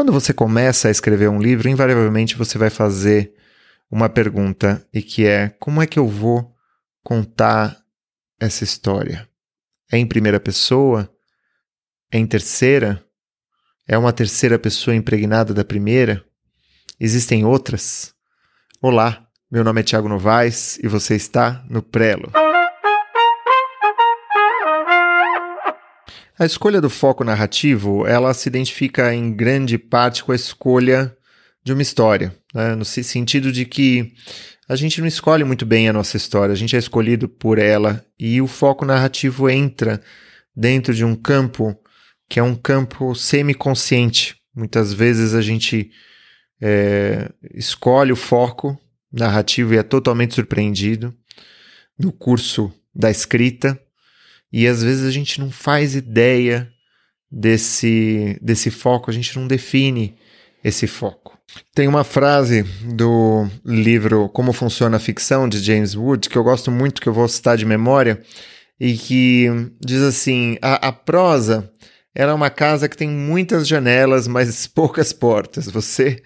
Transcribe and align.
Quando 0.00 0.14
você 0.14 0.32
começa 0.32 0.88
a 0.88 0.90
escrever 0.90 1.28
um 1.28 1.38
livro, 1.38 1.68
invariavelmente 1.68 2.34
você 2.34 2.56
vai 2.56 2.70
fazer 2.70 3.34
uma 3.90 4.08
pergunta 4.08 4.82
e 4.94 5.02
que 5.02 5.26
é: 5.26 5.50
como 5.60 5.82
é 5.82 5.86
que 5.86 5.98
eu 5.98 6.08
vou 6.08 6.56
contar 7.04 7.76
essa 8.40 8.64
história? 8.64 9.28
É 9.92 9.98
em 9.98 10.06
primeira 10.06 10.40
pessoa? 10.40 11.06
É 12.10 12.16
em 12.16 12.26
terceira? 12.26 13.04
É 13.86 13.98
uma 13.98 14.10
terceira 14.10 14.58
pessoa 14.58 14.96
impregnada 14.96 15.52
da 15.52 15.66
primeira? 15.66 16.24
Existem 16.98 17.44
outras? 17.44 18.14
Olá, 18.80 19.28
meu 19.50 19.62
nome 19.62 19.82
é 19.82 19.84
Tiago 19.84 20.08
Novaes 20.08 20.78
e 20.82 20.88
você 20.88 21.14
está 21.14 21.62
no 21.68 21.82
Prelo. 21.82 22.32
A 26.40 26.46
escolha 26.46 26.80
do 26.80 26.88
foco 26.88 27.22
narrativo, 27.22 28.06
ela 28.06 28.32
se 28.32 28.48
identifica 28.48 29.14
em 29.14 29.30
grande 29.30 29.76
parte 29.76 30.24
com 30.24 30.32
a 30.32 30.34
escolha 30.34 31.14
de 31.62 31.70
uma 31.70 31.82
história, 31.82 32.34
né? 32.54 32.74
no 32.74 32.82
sentido 32.82 33.52
de 33.52 33.66
que 33.66 34.14
a 34.66 34.74
gente 34.74 35.02
não 35.02 35.06
escolhe 35.06 35.44
muito 35.44 35.66
bem 35.66 35.86
a 35.86 35.92
nossa 35.92 36.16
história, 36.16 36.54
a 36.54 36.56
gente 36.56 36.74
é 36.74 36.78
escolhido 36.78 37.28
por 37.28 37.58
ela 37.58 38.02
e 38.18 38.40
o 38.40 38.46
foco 38.46 38.86
narrativo 38.86 39.50
entra 39.50 40.00
dentro 40.56 40.94
de 40.94 41.04
um 41.04 41.14
campo 41.14 41.78
que 42.26 42.40
é 42.40 42.42
um 42.42 42.54
campo 42.54 43.14
semiconsciente. 43.14 44.36
Muitas 44.56 44.94
vezes 44.94 45.34
a 45.34 45.42
gente 45.42 45.90
é, 46.58 47.30
escolhe 47.52 48.12
o 48.12 48.16
foco 48.16 48.80
narrativo 49.12 49.74
e 49.74 49.76
é 49.76 49.82
totalmente 49.82 50.36
surpreendido 50.36 51.14
no 51.98 52.10
curso 52.10 52.72
da 52.94 53.10
escrita 53.10 53.78
e 54.52 54.66
às 54.66 54.82
vezes 54.82 55.04
a 55.06 55.10
gente 55.10 55.40
não 55.40 55.50
faz 55.50 55.94
ideia 55.94 56.70
desse, 57.30 58.38
desse 58.42 58.70
foco, 58.70 59.10
a 59.10 59.14
gente 59.14 59.38
não 59.38 59.46
define 59.46 60.16
esse 60.62 60.86
foco. 60.86 61.38
Tem 61.74 61.88
uma 61.88 62.04
frase 62.04 62.62
do 62.94 63.48
livro 63.64 64.28
Como 64.28 64.52
Funciona 64.52 64.96
a 64.96 65.00
Ficção, 65.00 65.48
de 65.48 65.58
James 65.58 65.94
Wood, 65.94 66.28
que 66.28 66.36
eu 66.36 66.44
gosto 66.44 66.70
muito, 66.70 67.00
que 67.00 67.08
eu 67.08 67.12
vou 67.12 67.26
citar 67.28 67.56
de 67.56 67.64
memória, 67.64 68.22
e 68.78 68.96
que 68.96 69.46
diz 69.80 70.02
assim: 70.02 70.56
a, 70.62 70.88
a 70.88 70.92
prosa 70.92 71.70
ela 72.14 72.32
é 72.32 72.34
uma 72.34 72.50
casa 72.50 72.88
que 72.88 72.96
tem 72.96 73.08
muitas 73.08 73.66
janelas, 73.68 74.26
mas 74.26 74.66
poucas 74.66 75.12
portas. 75.12 75.66
Você 75.66 76.22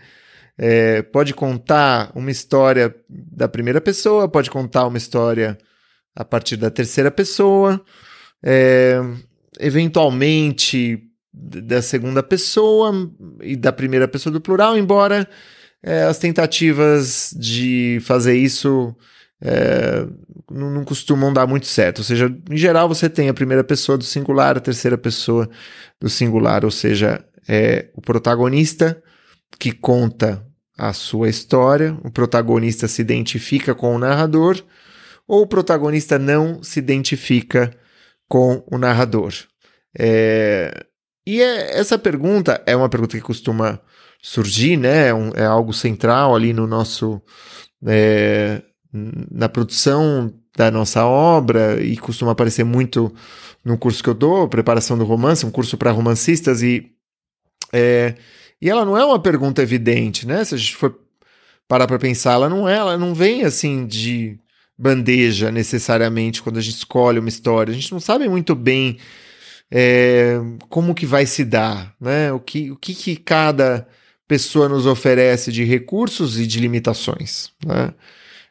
é, 0.56 1.02
pode 1.02 1.34
contar 1.34 2.10
uma 2.14 2.30
história 2.30 2.94
da 3.08 3.48
primeira 3.48 3.80
pessoa, 3.80 4.28
pode 4.28 4.50
contar 4.50 4.86
uma 4.86 4.98
história 4.98 5.58
a 6.14 6.24
partir 6.24 6.56
da 6.56 6.70
terceira 6.70 7.10
pessoa, 7.10 7.84
é, 8.44 9.00
eventualmente 9.58 11.02
da 11.32 11.82
segunda 11.82 12.22
pessoa 12.22 13.10
e 13.40 13.56
da 13.56 13.72
primeira 13.72 14.06
pessoa 14.06 14.32
do 14.32 14.40
plural, 14.40 14.76
embora 14.76 15.28
é, 15.82 16.02
as 16.04 16.18
tentativas 16.18 17.34
de 17.36 17.98
fazer 18.02 18.36
isso 18.36 18.94
é, 19.42 20.06
não, 20.50 20.70
não, 20.70 20.84
costumam 20.84 21.32
dar 21.32 21.46
muito 21.46 21.66
certo. 21.66 21.98
Ou 21.98 22.04
seja, 22.04 22.34
em 22.50 22.56
geral 22.56 22.88
você 22.88 23.08
tem 23.08 23.28
a 23.28 23.34
primeira 23.34 23.64
pessoa 23.64 23.98
do 23.98 24.04
singular, 24.04 24.56
a 24.56 24.60
terceira 24.60 24.96
pessoa 24.96 25.48
do 26.00 26.08
singular, 26.08 26.64
ou 26.64 26.70
seja, 26.70 27.24
é 27.48 27.88
o 27.94 28.00
protagonista 28.00 29.02
que 29.58 29.72
conta 29.72 30.44
a 30.76 30.92
sua 30.92 31.28
história, 31.28 31.96
o 32.02 32.10
protagonista 32.10 32.88
se 32.88 33.00
identifica 33.00 33.74
com 33.74 33.94
o 33.94 33.98
narrador, 33.98 34.62
ou 35.26 35.42
o 35.42 35.46
protagonista 35.46 36.18
não 36.18 36.62
se 36.62 36.78
identifica 36.78 37.70
com 38.28 38.64
o 38.70 38.78
narrador? 38.78 39.32
É, 39.98 40.86
e 41.26 41.40
é, 41.40 41.78
essa 41.78 41.98
pergunta 41.98 42.62
é 42.66 42.76
uma 42.76 42.88
pergunta 42.88 43.16
que 43.16 43.22
costuma 43.22 43.80
surgir, 44.22 44.76
né? 44.76 45.08
É, 45.08 45.14
um, 45.14 45.30
é 45.34 45.44
algo 45.44 45.72
central 45.72 46.34
ali 46.34 46.52
no 46.52 46.66
nosso. 46.66 47.20
É, 47.86 48.62
na 48.92 49.48
produção 49.48 50.32
da 50.56 50.70
nossa 50.70 51.04
obra 51.04 51.82
e 51.82 51.96
costuma 51.96 52.30
aparecer 52.30 52.64
muito 52.64 53.12
no 53.64 53.76
curso 53.76 54.02
que 54.02 54.08
eu 54.08 54.14
dou, 54.14 54.48
preparação 54.48 54.96
do 54.96 55.04
romance, 55.04 55.44
um 55.44 55.50
curso 55.50 55.76
para 55.76 55.90
romancistas 55.90 56.62
e 56.62 56.92
é, 57.72 58.14
e 58.62 58.70
ela 58.70 58.84
não 58.84 58.96
é 58.96 59.04
uma 59.04 59.18
pergunta 59.18 59.62
evidente, 59.62 60.26
né? 60.26 60.44
Se 60.44 60.54
a 60.54 60.58
gente 60.58 60.76
for 60.76 60.96
parar 61.66 61.86
para 61.86 61.98
pensar, 61.98 62.34
ela 62.34 62.48
não 62.48 62.68
é, 62.68 62.76
ela 62.76 62.96
não 62.96 63.14
vem 63.14 63.44
assim 63.44 63.86
de 63.86 64.38
bandeja 64.76 65.50
necessariamente 65.50 66.42
quando 66.42 66.58
a 66.58 66.60
gente 66.60 66.76
escolhe 66.76 67.18
uma 67.18 67.28
história. 67.28 67.72
A 67.72 67.74
gente 67.74 67.92
não 67.92 68.00
sabe 68.00 68.28
muito 68.28 68.54
bem 68.54 68.98
é, 69.70 70.38
como 70.68 70.94
que 70.94 71.06
vai 71.06 71.26
se 71.26 71.44
dar, 71.44 71.94
né? 72.00 72.32
O 72.32 72.40
que, 72.40 72.70
o 72.70 72.76
que, 72.76 72.94
que 72.94 73.16
cada 73.16 73.86
pessoa 74.26 74.68
nos 74.68 74.86
oferece 74.86 75.52
de 75.52 75.64
recursos 75.64 76.38
e 76.38 76.46
de 76.46 76.60
limitações, 76.60 77.50
né? 77.64 77.92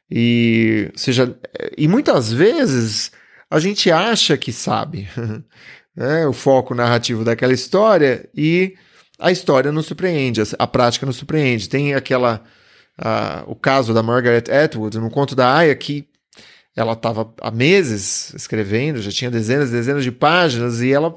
E 0.10 0.92
seja, 0.96 1.36
e 1.78 1.88
muitas 1.88 2.32
vezes 2.32 3.12
a 3.50 3.60
gente 3.60 3.90
acha 3.92 4.38
que 4.38 4.52
sabe 4.52 5.08
né, 5.96 6.28
o 6.28 6.34
foco 6.34 6.76
narrativo 6.76 7.24
daquela 7.24 7.54
história 7.54 8.30
e 8.36 8.76
a 9.20 9.32
história 9.32 9.72
nos 9.72 9.86
surpreende, 9.86 10.42
a, 10.60 10.68
prática 10.68 11.06
nos 11.06 11.16
surpreende. 11.16 11.70
Tem 11.70 11.94
aquela 11.94 12.44
o 13.48 13.56
caso 13.56 13.94
da 13.94 14.04
Margaret 14.04 14.44
Atwood 14.52 15.00
no 15.00 15.10
conto 15.10 15.36
da 15.36 15.56
Aya 15.56 15.76
que 15.76 16.08
ela 16.76 16.94
estava 16.94 17.32
há 17.40 17.52
meses 17.52 18.34
escrevendo, 18.34 19.02
já 19.02 19.12
tinha 19.12 19.30
dezenas 19.30 19.70
e 19.70 19.74
dezenas 19.74 20.04
de 20.04 20.12
páginas 20.12 20.82
e 20.82 20.92
ela, 20.92 21.14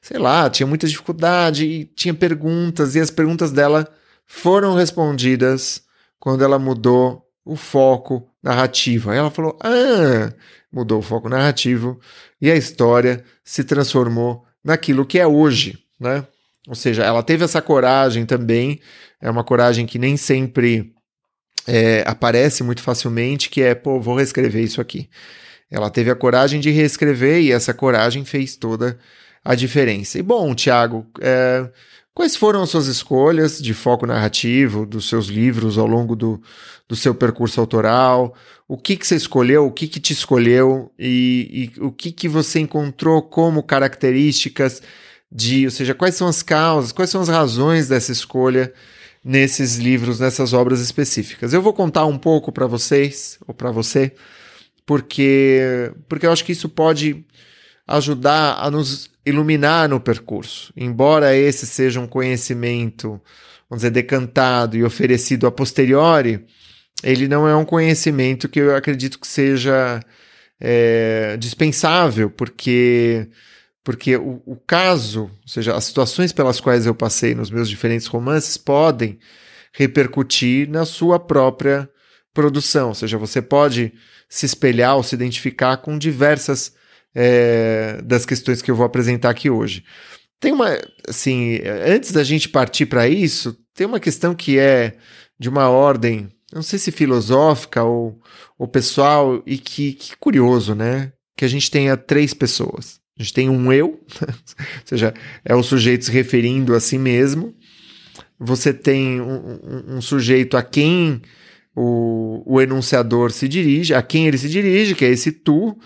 sei 0.00 0.18
lá, 0.18 0.50
tinha 0.50 0.66
muita 0.66 0.86
dificuldade 0.86 1.64
e 1.64 1.84
tinha 1.84 2.12
perguntas 2.12 2.94
e 2.94 3.00
as 3.00 3.10
perguntas 3.10 3.50
dela 3.50 3.88
foram 4.26 4.74
respondidas 4.74 5.82
quando 6.18 6.44
ela 6.44 6.58
mudou 6.58 7.26
o 7.44 7.56
foco 7.56 8.28
narrativo. 8.42 9.10
Aí 9.10 9.18
ela 9.18 9.30
falou: 9.30 9.58
"Ah, 9.62 10.32
mudou 10.70 10.98
o 10.98 11.02
foco 11.02 11.28
narrativo 11.28 11.98
e 12.40 12.50
a 12.50 12.56
história 12.56 13.24
se 13.42 13.64
transformou 13.64 14.44
naquilo 14.62 15.06
que 15.06 15.18
é 15.18 15.26
hoje, 15.26 15.78
né? 15.98 16.26
Ou 16.66 16.74
seja, 16.74 17.04
ela 17.04 17.22
teve 17.22 17.44
essa 17.44 17.60
coragem 17.60 18.24
também, 18.24 18.80
é 19.20 19.30
uma 19.30 19.44
coragem 19.44 19.86
que 19.86 19.98
nem 19.98 20.16
sempre 20.16 20.93
é, 21.66 22.02
aparece 22.06 22.62
muito 22.62 22.82
facilmente, 22.82 23.48
que 23.48 23.62
é, 23.62 23.74
pô, 23.74 24.00
vou 24.00 24.16
reescrever 24.16 24.62
isso 24.62 24.80
aqui. 24.80 25.08
Ela 25.70 25.90
teve 25.90 26.10
a 26.10 26.14
coragem 26.14 26.60
de 26.60 26.70
reescrever 26.70 27.40
e 27.40 27.50
essa 27.50 27.74
coragem 27.74 28.24
fez 28.24 28.56
toda 28.56 28.98
a 29.44 29.54
diferença. 29.54 30.18
E 30.18 30.22
bom, 30.22 30.54
Tiago, 30.54 31.06
é, 31.20 31.68
quais 32.14 32.36
foram 32.36 32.62
as 32.62 32.70
suas 32.70 32.86
escolhas 32.86 33.60
de 33.60 33.74
foco 33.74 34.06
narrativo 34.06 34.86
dos 34.86 35.08
seus 35.08 35.26
livros 35.26 35.76
ao 35.76 35.86
longo 35.86 36.14
do, 36.14 36.40
do 36.88 36.94
seu 36.94 37.14
percurso 37.14 37.60
autoral? 37.60 38.34
O 38.68 38.78
que, 38.78 38.96
que 38.96 39.06
você 39.06 39.16
escolheu? 39.16 39.66
O 39.66 39.72
que, 39.72 39.88
que 39.88 40.00
te 40.00 40.12
escolheu? 40.12 40.90
E, 40.98 41.72
e 41.76 41.80
o 41.80 41.90
que, 41.90 42.12
que 42.12 42.28
você 42.28 42.60
encontrou 42.60 43.20
como 43.22 43.62
características 43.62 44.82
de, 45.30 45.64
ou 45.64 45.70
seja, 45.70 45.94
quais 45.94 46.14
são 46.14 46.28
as 46.28 46.42
causas, 46.42 46.92
quais 46.92 47.10
são 47.10 47.20
as 47.20 47.28
razões 47.28 47.88
dessa 47.88 48.12
escolha? 48.12 48.72
Nesses 49.24 49.76
livros, 49.76 50.20
nessas 50.20 50.52
obras 50.52 50.80
específicas. 50.80 51.54
Eu 51.54 51.62
vou 51.62 51.72
contar 51.72 52.04
um 52.04 52.18
pouco 52.18 52.52
para 52.52 52.66
vocês, 52.66 53.38
ou 53.46 53.54
para 53.54 53.70
você, 53.70 54.12
porque, 54.84 55.90
porque 56.08 56.26
eu 56.26 56.32
acho 56.32 56.44
que 56.44 56.52
isso 56.52 56.68
pode 56.68 57.24
ajudar 57.86 58.58
a 58.58 58.70
nos 58.70 59.10
iluminar 59.24 59.88
no 59.88 59.98
percurso. 59.98 60.72
Embora 60.76 61.34
esse 61.34 61.66
seja 61.66 62.00
um 62.00 62.06
conhecimento, 62.06 63.20
vamos 63.68 63.80
dizer, 63.80 63.90
decantado 63.90 64.76
e 64.76 64.84
oferecido 64.84 65.46
a 65.46 65.52
posteriori, 65.52 66.44
ele 67.02 67.26
não 67.26 67.48
é 67.48 67.56
um 67.56 67.64
conhecimento 67.64 68.48
que 68.48 68.60
eu 68.60 68.76
acredito 68.76 69.18
que 69.18 69.26
seja 69.26 70.00
é, 70.60 71.36
dispensável, 71.38 72.30
porque 72.30 73.28
porque 73.84 74.16
o, 74.16 74.42
o, 74.46 74.56
caso, 74.56 75.24
ou 75.24 75.48
seja, 75.48 75.76
as 75.76 75.84
situações 75.84 76.32
pelas 76.32 76.58
quais 76.58 76.86
eu 76.86 76.94
passei 76.94 77.34
nos 77.34 77.50
meus 77.50 77.68
diferentes 77.68 78.06
romances 78.06 78.56
podem 78.56 79.18
repercutir 79.74 80.68
na 80.68 80.86
sua 80.86 81.20
própria 81.20 81.88
produção, 82.32 82.88
ou 82.88 82.94
seja, 82.94 83.18
você 83.18 83.42
pode 83.42 83.92
se 84.28 84.46
espelhar 84.46 84.96
ou 84.96 85.02
se 85.02 85.14
identificar 85.14 85.76
com 85.76 85.98
diversas 85.98 86.74
é, 87.14 88.00
das 88.02 88.24
questões 88.24 88.62
que 88.62 88.70
eu 88.70 88.74
vou 88.74 88.86
apresentar 88.86 89.30
aqui 89.30 89.50
hoje. 89.50 89.84
Tem 90.40 90.50
uma, 90.50 90.78
assim, 91.06 91.60
antes 91.86 92.10
da 92.10 92.24
gente 92.24 92.48
partir 92.48 92.86
para 92.86 93.06
isso, 93.06 93.56
tem 93.74 93.86
uma 93.86 94.00
questão 94.00 94.34
que 94.34 94.58
é 94.58 94.96
de 95.38 95.48
uma 95.48 95.68
ordem, 95.68 96.32
não 96.52 96.62
sei 96.62 96.78
se 96.78 96.90
filosófica 96.90 97.84
ou, 97.84 98.20
ou 98.58 98.66
pessoal, 98.66 99.42
e 99.46 99.58
que, 99.58 99.92
que 99.92 100.16
curioso, 100.16 100.74
né? 100.74 101.12
Que 101.36 101.44
a 101.44 101.48
gente 101.48 101.70
tenha 101.70 101.96
três 101.96 102.32
pessoas. 102.32 103.03
A 103.18 103.22
gente 103.22 103.32
tem 103.32 103.48
um 103.48 103.72
eu, 103.72 104.00
ou 104.20 104.34
seja, 104.84 105.14
é 105.44 105.54
o 105.54 105.62
sujeito 105.62 106.04
se 106.04 106.10
referindo 106.10 106.74
a 106.74 106.80
si 106.80 106.98
mesmo. 106.98 107.54
Você 108.38 108.72
tem 108.72 109.20
um, 109.20 109.60
um, 109.62 109.96
um 109.96 110.00
sujeito 110.00 110.56
a 110.56 110.62
quem 110.62 111.22
o, 111.74 112.42
o, 112.44 112.60
enunciador 112.60 113.30
se 113.30 113.48
dirige, 113.48 113.94
a 113.94 114.02
quem 114.02 114.26
ele 114.26 114.38
se 114.38 114.48
dirige, 114.48 114.94
que 114.94 115.04
é 115.04 115.10
esse 115.10 115.30
tu, 115.30 115.78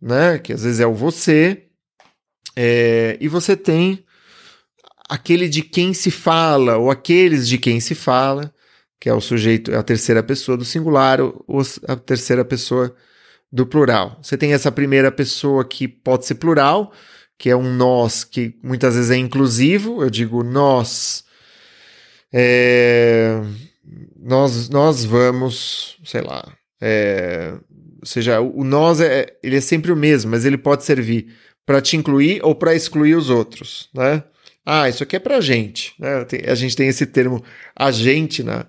né? 0.00 0.38
Que 0.38 0.52
às 0.52 0.64
vezes 0.64 0.80
é 0.80 0.86
o 0.86 0.94
você. 0.94 1.66
É, 2.56 3.16
e 3.20 3.28
você 3.28 3.56
tem 3.56 4.04
aquele 5.08 5.48
de 5.48 5.62
quem 5.62 5.94
se 5.94 6.10
fala, 6.10 6.76
ou 6.78 6.90
aqueles 6.90 7.46
de 7.48 7.58
quem 7.58 7.78
se 7.80 7.94
fala, 7.94 8.52
que 9.00 9.08
é 9.08 9.14
o 9.14 9.20
sujeito, 9.20 9.70
é 9.70 9.76
a 9.76 9.82
terceira 9.82 10.22
pessoa 10.22 10.56
do 10.56 10.64
singular, 10.64 11.20
ou 11.20 11.62
a 11.86 11.96
terceira 11.96 12.44
pessoa 12.44 12.94
do 13.52 13.66
plural. 13.66 14.18
Você 14.22 14.38
tem 14.38 14.54
essa 14.54 14.72
primeira 14.72 15.12
pessoa 15.12 15.64
que 15.64 15.86
pode 15.86 16.24
ser 16.24 16.36
plural, 16.36 16.92
que 17.36 17.50
é 17.50 17.56
um 17.56 17.74
nós 17.74 18.24
que 18.24 18.56
muitas 18.62 18.94
vezes 18.94 19.10
é 19.10 19.16
inclusivo, 19.16 20.02
eu 20.02 20.08
digo 20.08 20.42
nós. 20.42 21.24
É, 22.32 23.42
nós, 24.18 24.70
nós 24.70 25.04
vamos, 25.04 25.98
sei 26.04 26.22
lá, 26.22 26.50
é, 26.80 27.52
ou 28.00 28.06
seja, 28.06 28.40
o 28.40 28.64
nós 28.64 29.00
é, 29.00 29.26
ele 29.42 29.56
é 29.56 29.60
sempre 29.60 29.92
o 29.92 29.96
mesmo, 29.96 30.30
mas 30.30 30.46
ele 30.46 30.56
pode 30.56 30.84
servir 30.84 31.34
para 31.66 31.80
te 31.80 31.96
incluir 31.96 32.40
ou 32.42 32.54
para 32.54 32.74
excluir 32.74 33.14
os 33.14 33.28
outros, 33.28 33.90
né? 33.94 34.24
Ah, 34.64 34.88
isso 34.88 35.02
aqui 35.02 35.16
é 35.16 35.18
para 35.18 35.40
gente, 35.40 35.92
né? 35.98 36.24
A 36.46 36.54
gente 36.54 36.76
tem 36.76 36.88
esse 36.88 37.04
termo 37.04 37.44
agente 37.76 38.42
na, 38.42 38.64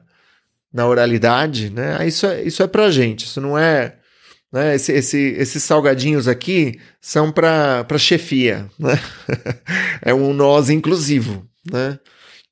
na 0.74 0.88
oralidade, 0.88 1.70
né? 1.70 1.98
Ah, 2.00 2.06
isso 2.06 2.26
é, 2.26 2.44
isso 2.44 2.62
é 2.62 2.68
para 2.68 2.92
gente, 2.92 3.26
isso 3.26 3.40
não 3.40 3.58
é 3.58 3.98
né? 4.54 4.76
Esse, 4.76 4.92
esse, 4.92 5.18
esses 5.18 5.64
salgadinhos 5.64 6.28
aqui 6.28 6.80
são 7.02 7.32
para 7.32 7.98
chefia, 7.98 8.70
né? 8.78 9.00
é 10.04 10.14
um 10.14 10.32
nós 10.32 10.70
inclusivo, 10.70 11.44
né? 11.70 12.00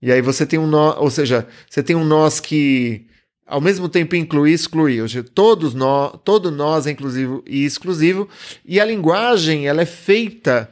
E 0.01 0.11
aí 0.11 0.19
você 0.19 0.47
tem 0.47 0.57
um 0.57 0.65
nó, 0.65 0.97
ou 0.97 1.11
seja, 1.11 1.47
você 1.69 1.83
tem 1.83 1.95
um 1.95 2.03
nós 2.03 2.39
que 2.39 3.05
ao 3.45 3.61
mesmo 3.61 3.87
tempo 3.87 4.15
inclui 4.15 4.49
e 4.49 4.53
exclui, 4.53 4.99
ou 4.99 5.07
seja, 5.07 5.23
todos 5.23 5.75
nós, 5.75 6.13
todo 6.23 6.49
nós 6.49 6.87
é 6.87 6.91
inclusivo 6.91 7.43
e 7.45 7.65
exclusivo, 7.65 8.27
e 8.65 8.79
a 8.79 8.85
linguagem 8.85 9.67
ela 9.67 9.81
é 9.81 9.85
feita 9.85 10.71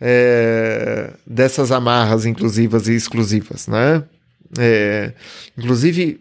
é, 0.00 1.12
dessas 1.26 1.72
amarras 1.72 2.24
inclusivas 2.24 2.86
e 2.86 2.94
exclusivas, 2.94 3.66
né? 3.66 4.04
É, 4.56 5.12
inclusive, 5.56 6.20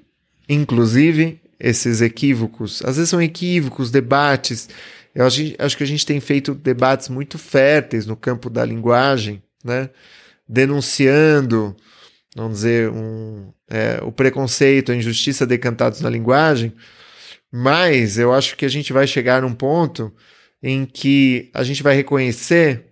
inclusive 0.49 1.39
esses 1.59 2.01
equívocos, 2.01 2.81
às 2.85 2.97
vezes 2.97 3.09
são 3.09 3.21
equívocos, 3.21 3.91
debates. 3.91 4.69
Eu 5.13 5.25
acho, 5.25 5.77
que 5.77 5.83
a 5.83 5.87
gente 5.87 6.05
tem 6.05 6.19
feito 6.19 6.53
debates 6.53 7.09
muito 7.09 7.37
férteis 7.39 8.05
no 8.05 8.15
campo 8.15 8.49
da 8.49 8.63
linguagem, 8.63 9.41
né? 9.63 9.89
Denunciando 10.47 11.75
vamos 12.37 12.59
dizer, 12.59 12.89
um, 12.89 13.51
é, 13.67 13.99
o 14.03 14.11
preconceito, 14.11 14.91
a 14.91 14.95
injustiça 14.95 15.45
decantados 15.45 16.01
na 16.01 16.09
linguagem, 16.09 16.71
mas 17.51 18.17
eu 18.17 18.31
acho 18.31 18.55
que 18.55 18.65
a 18.65 18.69
gente 18.69 18.93
vai 18.93 19.07
chegar 19.07 19.41
num 19.41 19.53
ponto 19.53 20.13
em 20.61 20.85
que 20.85 21.49
a 21.53 21.63
gente 21.63 21.81
vai 21.81 21.95
reconhecer 21.95 22.85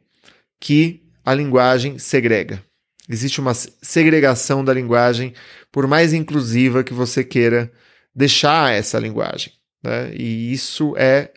que 0.59 1.03
a 1.23 1.33
linguagem 1.33 1.99
segrega. 1.99 2.61
Existe 3.07 3.39
uma 3.39 3.53
segregação 3.53 4.65
da 4.65 4.73
linguagem, 4.73 5.33
por 5.71 5.85
mais 5.85 6.11
inclusiva 6.11 6.83
que 6.83 6.93
você 6.93 7.23
queira 7.23 7.71
deixar 8.15 8.73
essa 8.73 8.97
linguagem. 8.99 9.53
Né? 9.83 10.13
E 10.15 10.51
isso 10.51 10.95
é 10.97 11.31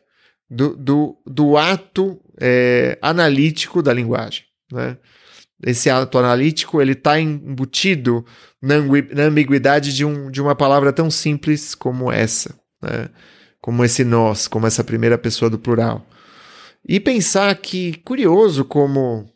do, 0.49 0.77
do, 0.77 1.19
do 1.27 1.57
ato 1.57 2.21
é, 2.41 2.99
analítico 3.03 3.83
da 3.83 3.93
linguagem. 3.93 4.45
Né? 4.73 4.97
esse 5.65 5.91
ato 5.91 6.19
analítico 6.19 6.81
ele 6.81 6.93
está 6.93 7.19
embutido 7.19 8.25
na, 8.63 8.77
ambiguidade 9.25 9.95
de, 9.95 10.05
um, 10.05 10.31
de 10.31 10.41
uma 10.41 10.55
palavra 10.55 10.93
tão 10.93 11.11
simples 11.11 11.75
como 11.75 12.13
essa, 12.13 12.59
né? 12.83 13.09
como 13.61 13.85
esse 13.85 14.05
nós, 14.05 14.47
como 14.47 14.67
essa 14.67 14.85
primeira 14.85 15.19
pessoa 15.19 15.51
do 15.51 15.59
plural. 15.59 16.07
E 16.87 17.01
pensar 17.01 17.55
que, 17.57 17.95
curioso 18.05 18.65
como 18.65 19.29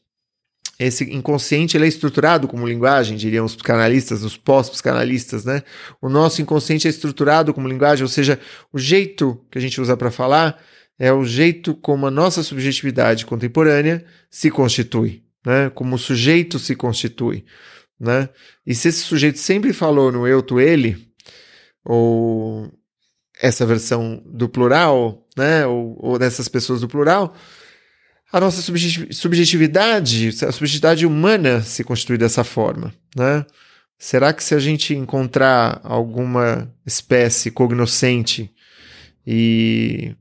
esse 0.86 1.04
inconsciente 1.04 1.76
ele 1.76 1.84
é 1.84 1.88
estruturado 1.88 2.48
como 2.48 2.66
linguagem, 2.66 3.16
diriam 3.16 3.44
os 3.44 3.54
psicanalistas, 3.54 4.22
os 4.22 4.36
pós-psicanalistas, 4.36 5.44
né? 5.44 5.62
O 6.00 6.08
nosso 6.08 6.40
inconsciente 6.40 6.86
é 6.86 6.90
estruturado 6.90 7.52
como 7.52 7.68
linguagem, 7.68 8.02
ou 8.02 8.08
seja, 8.08 8.38
o 8.72 8.78
jeito 8.78 9.40
que 9.50 9.58
a 9.58 9.60
gente 9.60 9.80
usa 9.80 9.96
para 9.96 10.10
falar 10.10 10.60
é 10.98 11.12
o 11.12 11.24
jeito 11.24 11.74
como 11.74 12.06
a 12.06 12.10
nossa 12.10 12.42
subjetividade 12.42 13.26
contemporânea 13.26 14.04
se 14.30 14.50
constitui 14.50 15.22
né? 15.44 15.70
Como 15.70 15.96
o 15.96 15.98
sujeito 15.98 16.58
se 16.58 16.74
constitui, 16.74 17.44
né? 17.98 18.28
E 18.66 18.74
se 18.74 18.88
esse 18.88 19.00
sujeito 19.00 19.38
sempre 19.38 19.72
falou 19.72 20.10
no 20.12 20.26
eu, 20.26 20.42
tu, 20.42 20.60
ele, 20.60 21.08
ou 21.84 22.70
essa 23.40 23.66
versão 23.66 24.22
do 24.24 24.48
plural, 24.48 25.26
né? 25.36 25.66
Ou, 25.66 25.96
ou 25.98 26.18
dessas 26.18 26.48
pessoas 26.48 26.80
do 26.80 26.88
plural, 26.88 27.34
a 28.32 28.40
nossa 28.40 28.62
subjetividade, 28.62 30.28
a 30.28 30.50
subjetividade 30.50 31.04
humana 31.04 31.60
se 31.60 31.84
constitui 31.84 32.16
dessa 32.16 32.42
forma, 32.42 32.94
né? 33.14 33.44
Será 33.98 34.32
que 34.32 34.42
se 34.42 34.54
a 34.54 34.58
gente 34.58 34.94
encontrar 34.94 35.80
alguma 35.84 36.72
espécie 36.84 37.50
cognoscente 37.50 38.50
e 39.24 40.16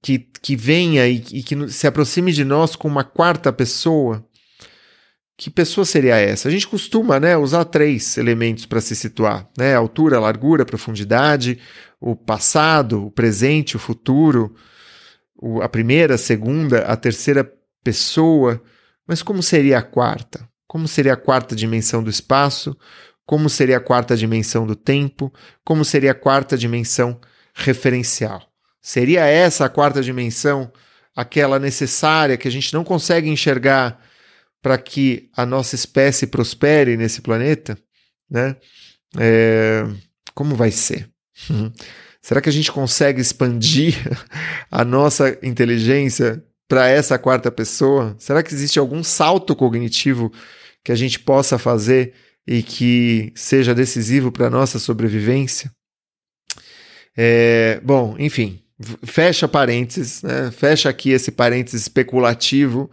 que, 0.00 0.18
que 0.40 0.56
venha 0.56 1.06
e, 1.06 1.16
e 1.32 1.42
que 1.42 1.68
se 1.68 1.86
aproxime 1.86 2.32
de 2.32 2.44
nós 2.44 2.74
com 2.74 2.88
uma 2.88 3.04
quarta 3.04 3.52
pessoa, 3.52 4.24
que 5.36 5.50
pessoa 5.50 5.84
seria 5.84 6.16
essa? 6.16 6.48
A 6.48 6.50
gente 6.50 6.68
costuma 6.68 7.18
né, 7.18 7.36
usar 7.36 7.64
três 7.64 8.16
elementos 8.16 8.64
para 8.66 8.80
se 8.80 8.94
situar: 8.94 9.48
né? 9.58 9.74
altura, 9.74 10.20
largura, 10.20 10.64
profundidade, 10.64 11.58
o 12.00 12.14
passado, 12.14 13.06
o 13.06 13.10
presente, 13.10 13.76
o 13.76 13.80
futuro, 13.80 14.54
a 15.62 15.68
primeira, 15.68 16.14
a 16.14 16.18
segunda, 16.18 16.80
a 16.82 16.96
terceira 16.96 17.50
pessoa. 17.82 18.62
Mas 19.06 19.22
como 19.22 19.42
seria 19.42 19.78
a 19.78 19.82
quarta? 19.82 20.48
Como 20.66 20.86
seria 20.86 21.14
a 21.14 21.16
quarta 21.16 21.56
dimensão 21.56 22.02
do 22.02 22.10
espaço? 22.10 22.76
Como 23.26 23.48
seria 23.48 23.76
a 23.76 23.80
quarta 23.80 24.16
dimensão 24.16 24.66
do 24.66 24.76
tempo? 24.76 25.32
Como 25.64 25.84
seria 25.84 26.12
a 26.12 26.14
quarta 26.14 26.56
dimensão 26.56 27.20
referencial? 27.54 28.42
Seria 28.82 29.24
essa 29.24 29.66
a 29.66 29.68
quarta 29.68 30.02
dimensão, 30.02 30.72
aquela 31.14 31.58
necessária 31.58 32.36
que 32.36 32.48
a 32.48 32.50
gente 32.50 32.72
não 32.72 32.82
consegue 32.82 33.28
enxergar 33.28 34.00
para 34.62 34.76
que 34.78 35.28
a 35.36 35.44
nossa 35.44 35.74
espécie 35.74 36.26
prospere 36.26 36.96
nesse 36.96 37.20
planeta? 37.20 37.78
Né? 38.30 38.56
É, 39.18 39.84
como 40.34 40.54
vai 40.54 40.70
ser? 40.70 41.10
Será 42.22 42.40
que 42.40 42.48
a 42.48 42.52
gente 42.52 42.70
consegue 42.70 43.20
expandir 43.20 43.94
a 44.70 44.84
nossa 44.84 45.38
inteligência 45.42 46.44
para 46.68 46.88
essa 46.88 47.18
quarta 47.18 47.50
pessoa? 47.50 48.14
Será 48.18 48.42
que 48.42 48.52
existe 48.52 48.78
algum 48.78 49.02
salto 49.02 49.56
cognitivo 49.56 50.32
que 50.84 50.92
a 50.92 50.96
gente 50.96 51.18
possa 51.18 51.58
fazer 51.58 52.14
e 52.46 52.62
que 52.62 53.32
seja 53.34 53.74
decisivo 53.74 54.30
para 54.30 54.46
a 54.46 54.50
nossa 54.50 54.78
sobrevivência? 54.78 55.70
É, 57.16 57.80
bom, 57.82 58.14
enfim, 58.18 58.62
fecha 59.02 59.48
parênteses, 59.48 60.22
né? 60.22 60.50
fecha 60.50 60.88
aqui 60.88 61.10
esse 61.10 61.30
parênteses 61.30 61.82
especulativo 61.82 62.90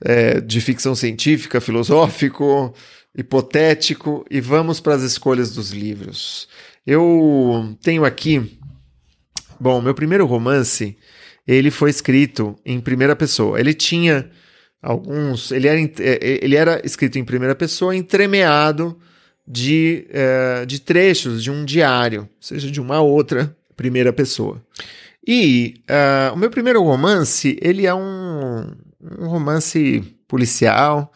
é, 0.00 0.40
de 0.40 0.60
ficção 0.60 0.94
científica, 0.94 1.60
filosófico, 1.60 2.74
hipotético 3.16 4.24
e 4.30 4.40
vamos 4.40 4.80
para 4.80 4.94
as 4.94 5.02
escolhas 5.02 5.52
dos 5.52 5.72
livros. 5.72 6.48
Eu 6.86 7.76
tenho 7.82 8.04
aqui, 8.04 8.58
bom, 9.60 9.80
meu 9.80 9.94
primeiro 9.94 10.26
romance 10.26 10.96
ele 11.46 11.70
foi 11.70 11.90
escrito 11.90 12.56
em 12.64 12.80
primeira 12.80 13.14
pessoa. 13.14 13.60
Ele 13.60 13.72
tinha 13.72 14.28
alguns, 14.82 15.52
ele 15.52 15.68
era, 15.68 15.80
é, 15.80 16.40
ele 16.42 16.56
era 16.56 16.80
escrito 16.84 17.18
em 17.18 17.24
primeira 17.24 17.54
pessoa, 17.54 17.94
entremeado 17.94 18.98
de, 19.46 20.06
é, 20.10 20.66
de 20.66 20.80
trechos 20.80 21.42
de 21.42 21.50
um 21.50 21.64
diário, 21.64 22.22
ou 22.22 22.28
seja, 22.40 22.70
de 22.70 22.80
uma 22.80 23.00
outra 23.00 23.56
primeira 23.76 24.12
pessoa. 24.12 24.60
E 25.26 25.82
uh, 25.90 26.34
o 26.34 26.36
meu 26.36 26.48
primeiro 26.48 26.80
romance, 26.84 27.58
ele 27.60 27.84
é 27.84 27.92
um, 27.92 28.70
um 29.18 29.26
romance 29.26 30.00
policial. 30.28 31.12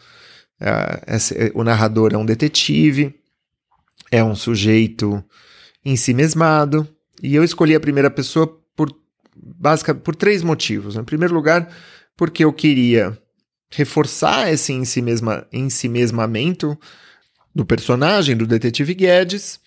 Uh, 0.59 1.15
esse, 1.15 1.51
o 1.55 1.63
narrador 1.63 2.13
é 2.13 2.17
um 2.17 2.25
detetive, 2.25 3.15
é 4.11 4.21
um 4.21 4.35
sujeito 4.35 5.23
em 5.85 5.95
si 5.95 6.13
mesmado. 6.13 6.85
E 7.21 7.35
eu 7.35 7.43
escolhi 7.43 7.75
a 7.75 7.79
primeira 7.79 8.09
pessoa 8.09 8.59
por, 8.75 8.89
basicamente, 9.35 10.03
por 10.03 10.15
três 10.15 10.41
motivos. 10.41 10.95
Em 10.95 11.03
primeiro 11.03 11.33
lugar, 11.33 11.69
porque 12.17 12.43
eu 12.43 12.51
queria 12.51 13.17
reforçar 13.69 14.51
esse 14.51 14.73
em 14.73 14.83
si, 14.83 15.01
mesma, 15.01 15.47
em 15.51 15.69
si 15.69 15.87
mesmamento 15.87 16.77
do 17.53 17.65
personagem, 17.65 18.35
do 18.35 18.47
detetive 18.47 18.93
Guedes. 18.93 19.59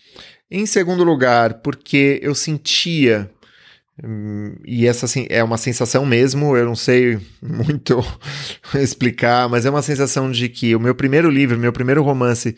Em 0.51 0.67
segundo 0.67 1.05
lugar, 1.05 1.55
porque 1.55 2.19
eu 2.23 2.35
sentia 2.35 3.31
Hum, 4.03 4.57
e 4.65 4.87
essa 4.89 5.07
é 5.29 5.43
uma 5.45 5.57
sensação 5.57 6.05
mesmo, 6.05 6.57
eu 6.57 6.67
não 6.67 6.75
sei 6.75 7.19
muito 7.41 8.01
explicar, 8.75 9.49
mas 9.49 9.65
é 9.65 9.71
uma 9.71 9.83
sensação 9.83 10.31
de 10.31 10.49
que 10.49 10.75
o 10.75 10.81
meu 10.81 10.95
primeiro 10.95 11.31
livro, 11.31 11.59
meu 11.59 11.73
primeiro 11.73 12.03
romance, 12.03 12.57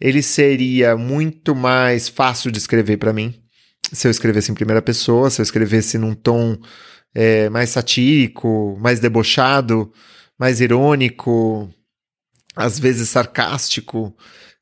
ele 0.00 0.22
seria 0.22 0.96
muito 0.96 1.54
mais 1.54 2.08
fácil 2.08 2.50
de 2.50 2.58
escrever 2.58 2.96
para 2.96 3.12
mim 3.12 3.41
se 3.92 4.06
eu 4.06 4.10
escrevesse 4.10 4.50
em 4.50 4.54
primeira 4.54 4.80
pessoa, 4.80 5.30
se 5.30 5.40
eu 5.40 5.44
escrevesse 5.44 5.98
num 5.98 6.14
tom 6.14 6.58
é, 7.14 7.48
mais 7.50 7.70
satírico, 7.70 8.76
mais 8.80 9.00
debochado, 9.00 9.92
mais 10.38 10.60
irônico, 10.60 11.68
às 12.56 12.78
vezes 12.78 13.08
sarcástico, 13.08 14.16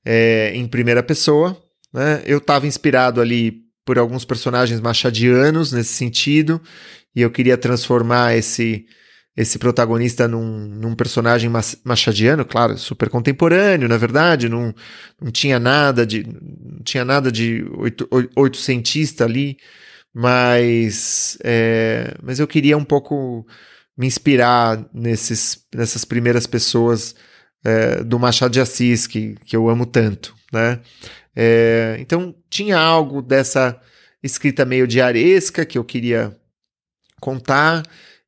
é, 0.04 0.52
em 0.54 0.66
primeira 0.66 1.02
pessoa. 1.02 1.56
Né? 1.92 2.22
Eu 2.26 2.38
estava 2.38 2.66
inspirado 2.66 3.20
ali 3.20 3.62
por 3.84 3.98
alguns 3.98 4.24
personagens 4.24 4.80
machadianos 4.80 5.72
nesse 5.72 5.94
sentido, 5.94 6.60
e 7.14 7.22
eu 7.22 7.30
queria 7.30 7.56
transformar 7.56 8.36
esse 8.36 8.86
esse 9.40 9.58
protagonista 9.58 10.28
num, 10.28 10.66
num 10.66 10.94
personagem 10.94 11.50
machadiano, 11.84 12.44
claro, 12.44 12.76
super 12.76 13.08
contemporâneo, 13.08 13.88
na 13.88 13.96
verdade, 13.96 14.48
não, 14.48 14.74
não 15.20 15.30
tinha 15.30 15.58
nada 15.58 16.06
de 16.06 16.24
não 16.24 16.82
tinha 16.84 17.04
nada 17.04 17.32
de 17.32 17.64
oito, 17.78 18.08
oitocentista 18.36 19.24
ali, 19.24 19.56
mas 20.14 21.38
é, 21.42 22.14
mas 22.22 22.38
eu 22.38 22.46
queria 22.46 22.76
um 22.76 22.84
pouco 22.84 23.46
me 23.96 24.06
inspirar 24.06 24.84
nesses, 24.92 25.64
nessas 25.74 26.04
primeiras 26.04 26.46
pessoas 26.46 27.14
é, 27.64 28.02
do 28.02 28.18
Machado 28.18 28.52
de 28.52 28.60
Assis, 28.60 29.06
que, 29.06 29.36
que 29.44 29.56
eu 29.56 29.68
amo 29.68 29.86
tanto, 29.86 30.34
né? 30.52 30.80
É, 31.34 31.96
então 31.98 32.34
tinha 32.50 32.78
algo 32.78 33.22
dessa 33.22 33.80
escrita 34.22 34.64
meio 34.64 34.86
diaresca 34.86 35.64
que 35.64 35.78
eu 35.78 35.84
queria 35.84 36.36
contar, 37.20 37.82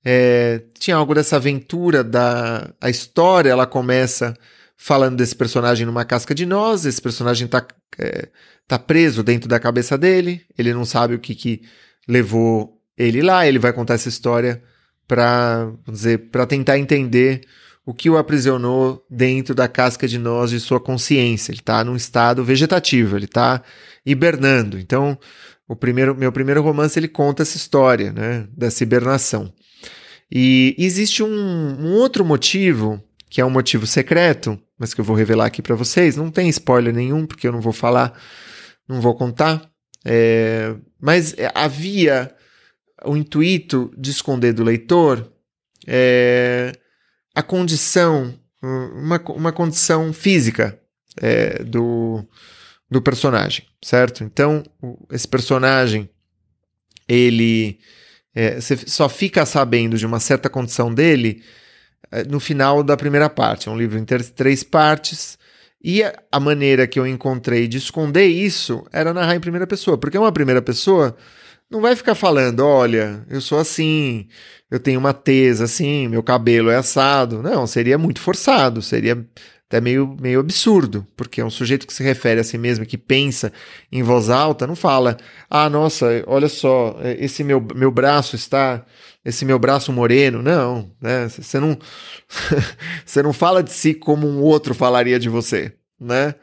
é, 0.04 0.62
tinha 0.78 0.96
algo 0.96 1.14
dessa 1.14 1.36
aventura 1.36 2.02
da 2.02 2.70
a 2.80 2.90
história, 2.90 3.50
ela 3.50 3.66
começa 3.66 4.34
falando 4.76 5.16
desse 5.16 5.36
personagem 5.36 5.86
numa 5.86 6.04
casca 6.04 6.34
de 6.34 6.44
nós, 6.44 6.84
esse 6.84 7.00
personagem 7.00 7.46
tá, 7.46 7.64
é, 7.98 8.28
tá 8.66 8.78
preso 8.78 9.22
dentro 9.22 9.48
da 9.48 9.60
cabeça 9.60 9.96
dele, 9.96 10.44
ele 10.58 10.74
não 10.74 10.84
sabe 10.84 11.14
o 11.14 11.20
que, 11.20 11.34
que 11.34 11.62
levou 12.08 12.80
ele 12.98 13.22
lá, 13.22 13.46
ele 13.46 13.58
vai 13.58 13.72
contar 13.72 13.94
essa 13.94 14.08
história 14.08 14.62
para 15.06 15.70
dizer, 15.88 16.30
para 16.30 16.46
tentar 16.46 16.78
entender 16.78 17.42
o 17.84 17.92
que 17.92 18.08
o 18.08 18.16
aprisionou 18.16 19.04
dentro 19.10 19.54
da 19.54 19.66
casca 19.68 20.06
de 20.06 20.18
nós 20.18 20.50
de 20.50 20.60
sua 20.60 20.80
consciência. 20.80 21.50
Ele 21.50 21.58
está 21.58 21.82
num 21.84 21.96
estado 21.96 22.44
vegetativo, 22.44 23.16
ele 23.16 23.24
está 23.24 23.62
hibernando. 24.06 24.78
Então, 24.78 25.18
o 25.68 25.74
primeiro, 25.74 26.14
meu 26.14 26.30
primeiro 26.30 26.62
romance 26.62 26.98
ele 26.98 27.08
conta 27.08 27.42
essa 27.42 27.56
história, 27.56 28.12
né, 28.12 28.46
dessa 28.56 28.82
hibernação. 28.82 29.52
E 30.34 30.74
existe 30.78 31.22
um, 31.22 31.28
um 31.28 31.92
outro 31.92 32.24
motivo 32.24 33.02
que 33.28 33.40
é 33.40 33.44
um 33.44 33.50
motivo 33.50 33.86
secreto, 33.86 34.58
mas 34.78 34.94
que 34.94 35.00
eu 35.00 35.04
vou 35.04 35.14
revelar 35.14 35.46
aqui 35.46 35.60
para 35.60 35.74
vocês. 35.74 36.16
Não 36.16 36.30
tem 36.30 36.48
spoiler 36.48 36.94
nenhum, 36.94 37.26
porque 37.26 37.46
eu 37.46 37.52
não 37.52 37.60
vou 37.60 37.72
falar, 37.72 38.18
não 38.88 39.00
vou 39.00 39.14
contar. 39.14 39.70
É, 40.04 40.74
mas 40.98 41.34
havia 41.54 42.34
o 43.04 43.14
intuito 43.16 43.92
de 43.96 44.10
esconder 44.10 44.52
do 44.52 44.64
leitor 44.64 45.30
é, 45.86 46.72
a 47.34 47.42
condição, 47.42 48.34
uma, 48.62 49.20
uma 49.30 49.52
condição 49.52 50.12
física 50.12 50.80
é, 51.20 51.62
do, 51.62 52.26
do 52.90 53.02
personagem, 53.02 53.66
certo? 53.84 54.24
Então, 54.24 54.62
esse 55.10 55.28
personagem, 55.28 56.08
ele 57.08 57.78
é, 58.34 58.60
você 58.60 58.76
só 58.86 59.08
fica 59.08 59.44
sabendo 59.44 59.96
de 59.96 60.06
uma 60.06 60.20
certa 60.20 60.48
condição 60.48 60.92
dele 60.92 61.42
é, 62.10 62.24
no 62.24 62.40
final 62.40 62.82
da 62.82 62.96
primeira 62.96 63.28
parte. 63.28 63.68
É 63.68 63.72
um 63.72 63.76
livro 63.76 63.98
em 63.98 64.04
três 64.04 64.62
partes. 64.62 65.38
E 65.84 66.02
a 66.30 66.40
maneira 66.40 66.86
que 66.86 66.98
eu 66.98 67.06
encontrei 67.06 67.66
de 67.66 67.78
esconder 67.78 68.26
isso 68.26 68.86
era 68.92 69.12
narrar 69.12 69.34
em 69.34 69.40
primeira 69.40 69.66
pessoa, 69.66 69.98
porque 69.98 70.16
uma 70.16 70.30
primeira 70.30 70.62
pessoa 70.62 71.16
não 71.68 71.80
vai 71.80 71.96
ficar 71.96 72.14
falando, 72.14 72.60
olha, 72.60 73.24
eu 73.28 73.40
sou 73.40 73.58
assim, 73.58 74.28
eu 74.70 74.78
tenho 74.78 75.00
uma 75.00 75.12
tesa 75.14 75.64
assim, 75.64 76.06
meu 76.06 76.22
cabelo 76.22 76.70
é 76.70 76.76
assado. 76.76 77.42
Não, 77.42 77.66
seria 77.66 77.98
muito 77.98 78.20
forçado, 78.20 78.82
seria 78.82 79.26
até 79.72 79.80
meio, 79.80 80.14
meio 80.20 80.40
absurdo, 80.40 81.06
porque 81.16 81.40
é 81.40 81.44
um 81.44 81.48
sujeito 81.48 81.86
que 81.86 81.94
se 81.94 82.02
refere 82.02 82.40
a 82.40 82.44
si 82.44 82.58
mesmo, 82.58 82.84
que 82.84 82.98
pensa 82.98 83.50
em 83.90 84.02
voz 84.02 84.28
alta, 84.28 84.66
não 84.66 84.76
fala, 84.76 85.16
ah, 85.48 85.70
nossa, 85.70 86.22
olha 86.26 86.46
só, 86.46 86.98
esse 87.18 87.42
meu, 87.42 87.58
meu 87.74 87.90
braço 87.90 88.36
está, 88.36 88.84
esse 89.24 89.46
meu 89.46 89.58
braço 89.58 89.90
moreno, 89.90 90.42
não, 90.42 90.94
né, 91.00 91.26
você 91.26 91.58
não, 91.58 91.78
você 93.06 93.22
não 93.22 93.32
fala 93.32 93.62
de 93.62 93.72
si 93.72 93.94
como 93.94 94.28
um 94.28 94.42
outro 94.42 94.74
falaria 94.74 95.18
de 95.18 95.30
você, 95.30 95.72
né, 95.98 96.34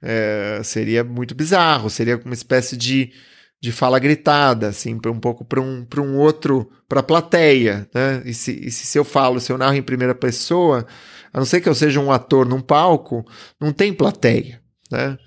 é, 0.00 0.62
seria 0.64 1.04
muito 1.04 1.34
bizarro, 1.34 1.90
seria 1.90 2.16
uma 2.24 2.32
espécie 2.32 2.78
de, 2.78 3.12
de 3.60 3.70
fala 3.72 3.98
gritada, 3.98 4.68
assim, 4.68 4.98
um 5.06 5.20
pouco 5.20 5.44
para 5.44 5.60
um, 5.60 5.86
um 5.98 6.16
outro, 6.16 6.70
para 6.88 7.00
a 7.00 7.02
plateia, 7.02 7.86
né, 7.94 8.22
e 8.24 8.32
se, 8.32 8.52
e 8.52 8.70
se 8.70 8.98
eu 8.98 9.04
falo, 9.04 9.38
se 9.38 9.52
eu 9.52 9.58
narro 9.58 9.74
em 9.74 9.82
primeira 9.82 10.14
pessoa, 10.14 10.86
a 11.32 11.38
não 11.38 11.46
ser 11.46 11.60
que 11.60 11.68
eu 11.68 11.74
seja 11.74 12.00
um 12.00 12.10
ator 12.10 12.46
num 12.46 12.60
palco, 12.60 13.24
não 13.60 13.72
tem 13.72 13.92
plateia, 13.92 14.60
né? 14.90 15.18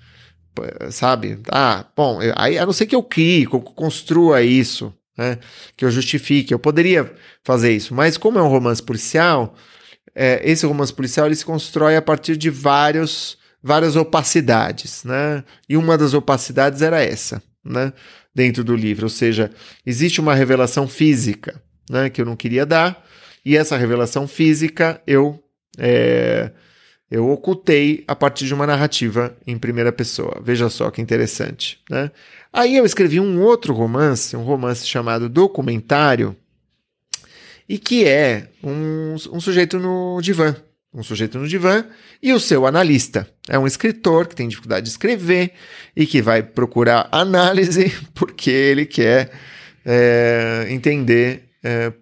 Sabe? 0.90 1.40
Ah, 1.50 1.84
bom, 1.96 2.20
aí 2.36 2.58
a 2.58 2.64
não 2.64 2.72
ser 2.72 2.86
que 2.86 2.94
eu 2.94 3.02
crie, 3.02 3.46
que 3.46 3.54
eu 3.54 3.60
construa 3.60 4.42
isso, 4.42 4.94
né? 5.16 5.38
Que 5.76 5.84
eu 5.84 5.90
justifique, 5.90 6.52
eu 6.52 6.58
poderia 6.58 7.12
fazer 7.42 7.72
isso. 7.74 7.94
Mas 7.94 8.16
como 8.16 8.38
é 8.38 8.42
um 8.42 8.48
romance 8.48 8.82
policial, 8.82 9.54
é, 10.14 10.40
esse 10.48 10.64
romance 10.66 10.92
policial 10.92 11.26
ele 11.26 11.34
se 11.34 11.44
constrói 11.44 11.96
a 11.96 12.02
partir 12.02 12.36
de 12.36 12.50
vários, 12.50 13.36
várias 13.62 13.96
opacidades, 13.96 15.02
né? 15.04 15.42
E 15.68 15.76
uma 15.76 15.98
das 15.98 16.14
opacidades 16.14 16.82
era 16.82 17.02
essa, 17.02 17.42
né? 17.64 17.92
Dentro 18.34 18.62
do 18.64 18.74
livro, 18.76 19.06
ou 19.06 19.10
seja, 19.10 19.50
existe 19.86 20.20
uma 20.20 20.34
revelação 20.34 20.86
física, 20.86 21.60
né? 21.90 22.10
Que 22.10 22.20
eu 22.20 22.26
não 22.26 22.36
queria 22.36 22.66
dar, 22.66 23.04
e 23.44 23.56
essa 23.56 23.76
revelação 23.76 24.26
física 24.26 25.00
eu 25.06 25.43
é, 25.78 26.50
eu 27.10 27.30
ocultei 27.30 28.02
a 28.08 28.16
partir 28.16 28.46
de 28.46 28.54
uma 28.54 28.66
narrativa 28.66 29.36
em 29.46 29.58
primeira 29.58 29.92
pessoa. 29.92 30.40
Veja 30.42 30.68
só 30.68 30.90
que 30.90 31.00
interessante. 31.00 31.78
Né? 31.88 32.10
Aí 32.52 32.76
eu 32.76 32.84
escrevi 32.84 33.20
um 33.20 33.40
outro 33.42 33.74
romance, 33.74 34.36
um 34.36 34.42
romance 34.42 34.86
chamado 34.86 35.28
Documentário, 35.28 36.36
e 37.68 37.78
que 37.78 38.04
é 38.04 38.48
um, 38.62 39.14
um 39.32 39.40
sujeito 39.40 39.78
no 39.78 40.20
divã. 40.20 40.54
Um 40.92 41.02
sujeito 41.02 41.38
no 41.38 41.48
divã 41.48 41.84
e 42.22 42.32
o 42.32 42.38
seu 42.38 42.66
analista. 42.66 43.28
É 43.48 43.58
um 43.58 43.66
escritor 43.66 44.28
que 44.28 44.36
tem 44.36 44.46
dificuldade 44.46 44.84
de 44.84 44.90
escrever 44.90 45.52
e 45.96 46.06
que 46.06 46.22
vai 46.22 46.42
procurar 46.42 47.08
análise 47.10 47.92
porque 48.14 48.50
ele 48.50 48.86
quer 48.86 49.30
é, 49.84 50.66
entender 50.70 51.48
é, 51.62 51.92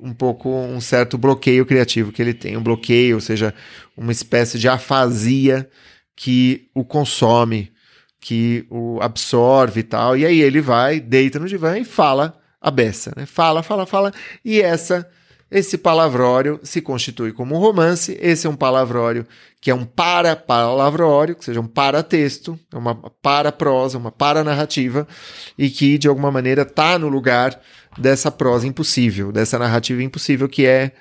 um 0.00 0.12
pouco 0.12 0.48
um 0.48 0.80
certo 0.80 1.18
bloqueio 1.18 1.66
criativo 1.66 2.12
que 2.12 2.22
ele 2.22 2.34
tem, 2.34 2.56
um 2.56 2.62
bloqueio, 2.62 3.16
ou 3.16 3.20
seja, 3.20 3.54
uma 3.96 4.12
espécie 4.12 4.58
de 4.58 4.68
afasia 4.68 5.68
que 6.14 6.68
o 6.74 6.84
consome, 6.84 7.72
que 8.20 8.66
o 8.70 8.98
absorve 9.00 9.80
e 9.80 9.84
tal. 9.84 10.16
E 10.16 10.26
aí 10.26 10.40
ele 10.40 10.60
vai, 10.60 11.00
deita 11.00 11.38
no 11.38 11.48
divã 11.48 11.78
e 11.78 11.84
fala 11.84 12.38
a 12.60 12.70
beça, 12.70 13.12
né? 13.16 13.26
Fala, 13.26 13.62
fala, 13.62 13.86
fala. 13.86 14.12
E 14.44 14.60
essa 14.60 15.08
esse 15.50 15.78
palavrório 15.78 16.60
se 16.62 16.82
constitui 16.82 17.32
como 17.32 17.56
um 17.56 17.58
romance. 17.58 18.16
Esse 18.20 18.46
é 18.46 18.50
um 18.50 18.56
palavrório 18.56 19.26
que 19.60 19.70
é 19.70 19.74
um 19.74 19.84
para-palavrório, 19.84 21.34
que 21.34 21.44
seja 21.44 21.60
um 21.60 21.66
para-texto, 21.66 22.58
é 22.72 22.76
uma 22.76 22.94
para-prosa, 22.94 23.98
uma 23.98 24.12
para-narrativa, 24.12 25.08
e 25.56 25.70
que 25.70 25.96
de 25.98 26.06
alguma 26.06 26.30
maneira 26.30 26.62
está 26.62 26.98
no 26.98 27.08
lugar 27.08 27.60
dessa 27.96 28.30
prosa 28.30 28.66
impossível, 28.66 29.32
dessa 29.32 29.58
narrativa 29.58 30.02
impossível 30.02 30.48
que 30.48 30.66
é, 30.66 30.92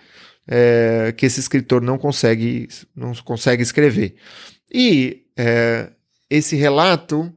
é 0.47 1.13
que 1.15 1.25
esse 1.25 1.39
escritor 1.39 1.81
não 1.81 1.97
consegue, 1.97 2.67
não 2.95 3.13
consegue 3.15 3.61
escrever. 3.61 4.15
E 4.73 5.25
é, 5.37 5.91
esse 6.29 6.55
relato 6.55 7.31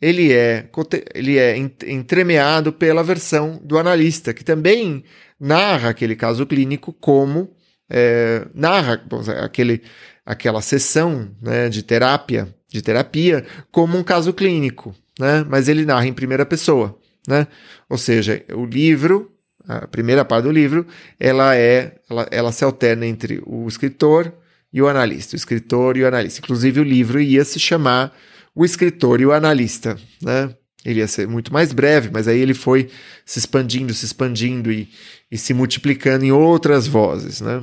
ele 0.00 0.32
é, 0.32 0.68
ele 1.14 1.38
é 1.38 1.56
entremeado 1.86 2.72
pela 2.72 3.02
versão 3.02 3.60
do 3.62 3.78
analista, 3.78 4.34
que 4.34 4.44
também 4.44 5.04
narra 5.38 5.90
aquele 5.90 6.16
caso 6.16 6.46
clínico 6.46 6.92
como 6.92 7.50
é, 7.88 8.46
narra 8.54 9.02
bom, 9.08 9.20
aquele, 9.42 9.82
aquela 10.24 10.60
sessão 10.60 11.30
né, 11.40 11.68
de 11.68 11.82
terapia, 11.82 12.48
de 12.68 12.82
terapia 12.82 13.44
como 13.70 13.96
um 13.96 14.02
caso 14.02 14.32
clínico, 14.32 14.94
né? 15.18 15.44
Mas 15.48 15.68
ele 15.68 15.84
narra 15.84 16.06
em 16.06 16.12
primeira 16.12 16.44
pessoa 16.44 16.98
né? 17.26 17.46
Ou 17.88 17.98
seja, 17.98 18.42
o 18.54 18.64
livro, 18.64 19.30
a 19.66 19.86
primeira 19.86 20.24
parte 20.24 20.44
do 20.44 20.50
livro, 20.50 20.86
ela 21.18 21.56
é, 21.56 21.96
ela, 22.08 22.28
ela 22.30 22.52
se 22.52 22.64
alterna 22.64 23.06
entre 23.06 23.42
o 23.44 23.66
escritor 23.66 24.32
e 24.72 24.80
o 24.80 24.88
analista, 24.88 25.34
o 25.34 25.36
escritor 25.36 25.96
e 25.96 26.02
o 26.02 26.06
analista. 26.06 26.40
Inclusive 26.40 26.80
o 26.80 26.84
livro 26.84 27.20
ia 27.20 27.44
se 27.44 27.58
chamar 27.58 28.16
O 28.56 28.64
Escritor 28.64 29.20
e 29.20 29.26
o 29.26 29.32
Analista, 29.32 29.98
né? 30.22 30.52
Ele 30.82 31.00
ia 31.00 31.06
ser 31.06 31.28
muito 31.28 31.52
mais 31.52 31.72
breve, 31.74 32.08
mas 32.10 32.26
aí 32.26 32.38
ele 32.38 32.54
foi 32.54 32.88
se 33.24 33.38
expandindo, 33.38 33.92
se 33.92 34.06
expandindo 34.06 34.72
e, 34.72 34.88
e 35.30 35.36
se 35.36 35.52
multiplicando 35.52 36.24
em 36.24 36.32
outras 36.32 36.86
vozes, 36.86 37.42
né? 37.42 37.62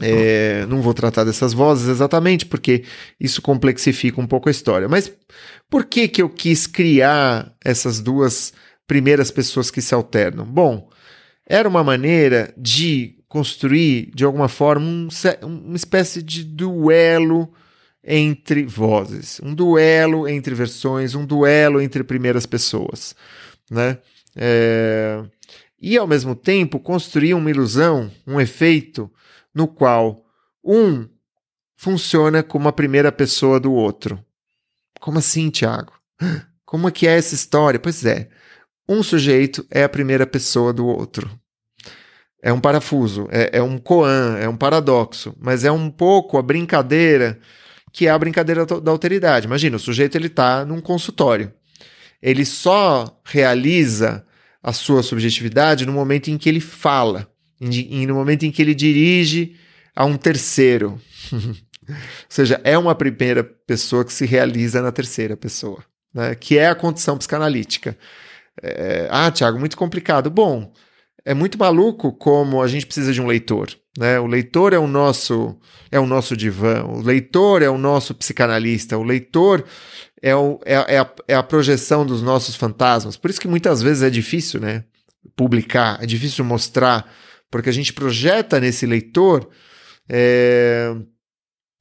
É, 0.00 0.64
não 0.66 0.80
vou 0.80 0.94
tratar 0.94 1.24
dessas 1.24 1.52
vozes 1.52 1.88
exatamente, 1.88 2.46
porque 2.46 2.84
isso 3.20 3.42
complexifica 3.42 4.20
um 4.20 4.26
pouco 4.26 4.48
a 4.48 4.52
história. 4.52 4.88
Mas 4.88 5.12
por 5.68 5.84
que, 5.84 6.08
que 6.08 6.22
eu 6.22 6.30
quis 6.30 6.66
criar 6.66 7.52
essas 7.62 8.00
duas 8.00 8.52
primeiras 8.86 9.30
pessoas 9.30 9.70
que 9.70 9.82
se 9.82 9.92
alternam? 9.92 10.46
Bom, 10.46 10.88
era 11.46 11.68
uma 11.68 11.84
maneira 11.84 12.54
de 12.56 13.16
construir, 13.28 14.10
de 14.14 14.24
alguma 14.24 14.48
forma, 14.48 14.86
um, 14.86 15.08
uma 15.42 15.76
espécie 15.76 16.22
de 16.22 16.44
duelo 16.44 17.52
entre 18.10 18.64
vozes, 18.64 19.38
um 19.44 19.54
duelo 19.54 20.26
entre 20.26 20.54
versões, 20.54 21.14
um 21.14 21.26
duelo 21.26 21.78
entre 21.78 22.02
primeiras 22.02 22.46
pessoas, 22.46 23.14
né? 23.70 23.98
É... 24.34 25.22
E 25.80 25.98
ao 25.98 26.06
mesmo 26.06 26.34
tempo 26.34 26.80
construir 26.80 27.34
uma 27.34 27.50
ilusão, 27.50 28.10
um 28.26 28.40
efeito 28.40 29.10
no 29.54 29.68
qual 29.68 30.24
um 30.64 31.06
funciona 31.76 32.42
como 32.42 32.66
a 32.66 32.72
primeira 32.72 33.12
pessoa 33.12 33.60
do 33.60 33.72
outro. 33.72 34.18
Como 34.98 35.18
assim, 35.18 35.50
Tiago? 35.50 35.92
Como 36.64 36.88
é 36.88 36.90
que 36.90 37.06
é 37.06 37.16
essa 37.16 37.34
história? 37.34 37.78
Pois 37.78 38.04
é, 38.04 38.30
um 38.88 39.02
sujeito 39.02 39.66
é 39.70 39.84
a 39.84 39.88
primeira 39.88 40.26
pessoa 40.26 40.72
do 40.72 40.86
outro. 40.86 41.30
É 42.42 42.52
um 42.52 42.60
parafuso, 42.60 43.28
é, 43.30 43.58
é 43.58 43.62
um 43.62 43.78
koan, 43.78 44.38
é 44.38 44.48
um 44.48 44.56
paradoxo, 44.56 45.34
mas 45.38 45.64
é 45.64 45.70
um 45.70 45.90
pouco 45.90 46.38
a 46.38 46.42
brincadeira 46.42 47.38
que 47.92 48.06
é 48.06 48.10
a 48.10 48.18
brincadeira 48.18 48.66
da 48.66 48.90
alteridade. 48.90 49.46
Imagina, 49.46 49.76
o 49.76 49.80
sujeito 49.80 50.16
ele 50.16 50.26
está 50.26 50.64
num 50.64 50.80
consultório. 50.80 51.52
Ele 52.22 52.44
só 52.44 53.20
realiza 53.24 54.24
a 54.62 54.72
sua 54.72 55.02
subjetividade 55.02 55.86
no 55.86 55.92
momento 55.92 56.28
em 56.28 56.36
que 56.36 56.48
ele 56.48 56.60
fala, 56.60 57.30
e 57.60 58.06
no 58.06 58.14
momento 58.14 58.44
em 58.44 58.50
que 58.50 58.60
ele 58.60 58.74
dirige 58.74 59.56
a 59.94 60.04
um 60.04 60.16
terceiro. 60.16 61.00
Ou 61.88 61.96
seja, 62.28 62.60
é 62.64 62.76
uma 62.76 62.94
primeira 62.94 63.42
pessoa 63.42 64.04
que 64.04 64.12
se 64.12 64.26
realiza 64.26 64.82
na 64.82 64.92
terceira 64.92 65.36
pessoa, 65.36 65.82
né? 66.12 66.34
que 66.34 66.58
é 66.58 66.68
a 66.68 66.74
condição 66.74 67.16
psicanalítica. 67.16 67.96
É, 68.62 69.08
ah, 69.10 69.30
Tiago, 69.30 69.58
muito 69.58 69.76
complicado. 69.76 70.30
Bom, 70.30 70.72
é 71.28 71.34
muito 71.34 71.58
maluco 71.58 72.10
como 72.10 72.62
a 72.62 72.66
gente 72.66 72.86
precisa 72.86 73.12
de 73.12 73.20
um 73.20 73.26
leitor. 73.26 73.68
Né? 73.98 74.18
O 74.18 74.26
leitor 74.26 74.72
é 74.72 74.78
o 74.78 74.86
nosso 74.86 75.54
é 75.90 76.00
o 76.00 76.06
nosso 76.06 76.34
divã, 76.34 76.82
o 76.84 77.02
leitor 77.02 77.60
é 77.60 77.68
o 77.68 77.76
nosso 77.76 78.14
psicanalista, 78.14 78.96
o 78.96 79.02
leitor 79.02 79.62
é, 80.22 80.34
o, 80.34 80.58
é, 80.64 80.94
é, 80.94 80.98
a, 80.98 81.14
é 81.28 81.34
a 81.34 81.42
projeção 81.42 82.06
dos 82.06 82.22
nossos 82.22 82.56
fantasmas. 82.56 83.18
Por 83.18 83.28
isso 83.28 83.42
que 83.42 83.46
muitas 83.46 83.82
vezes 83.82 84.02
é 84.02 84.08
difícil 84.08 84.58
né, 84.58 84.84
publicar, 85.36 86.02
é 86.02 86.06
difícil 86.06 86.46
mostrar, 86.46 87.12
porque 87.50 87.68
a 87.68 87.72
gente 87.72 87.92
projeta 87.92 88.58
nesse 88.58 88.86
leitor, 88.86 89.50
é, 90.08 90.94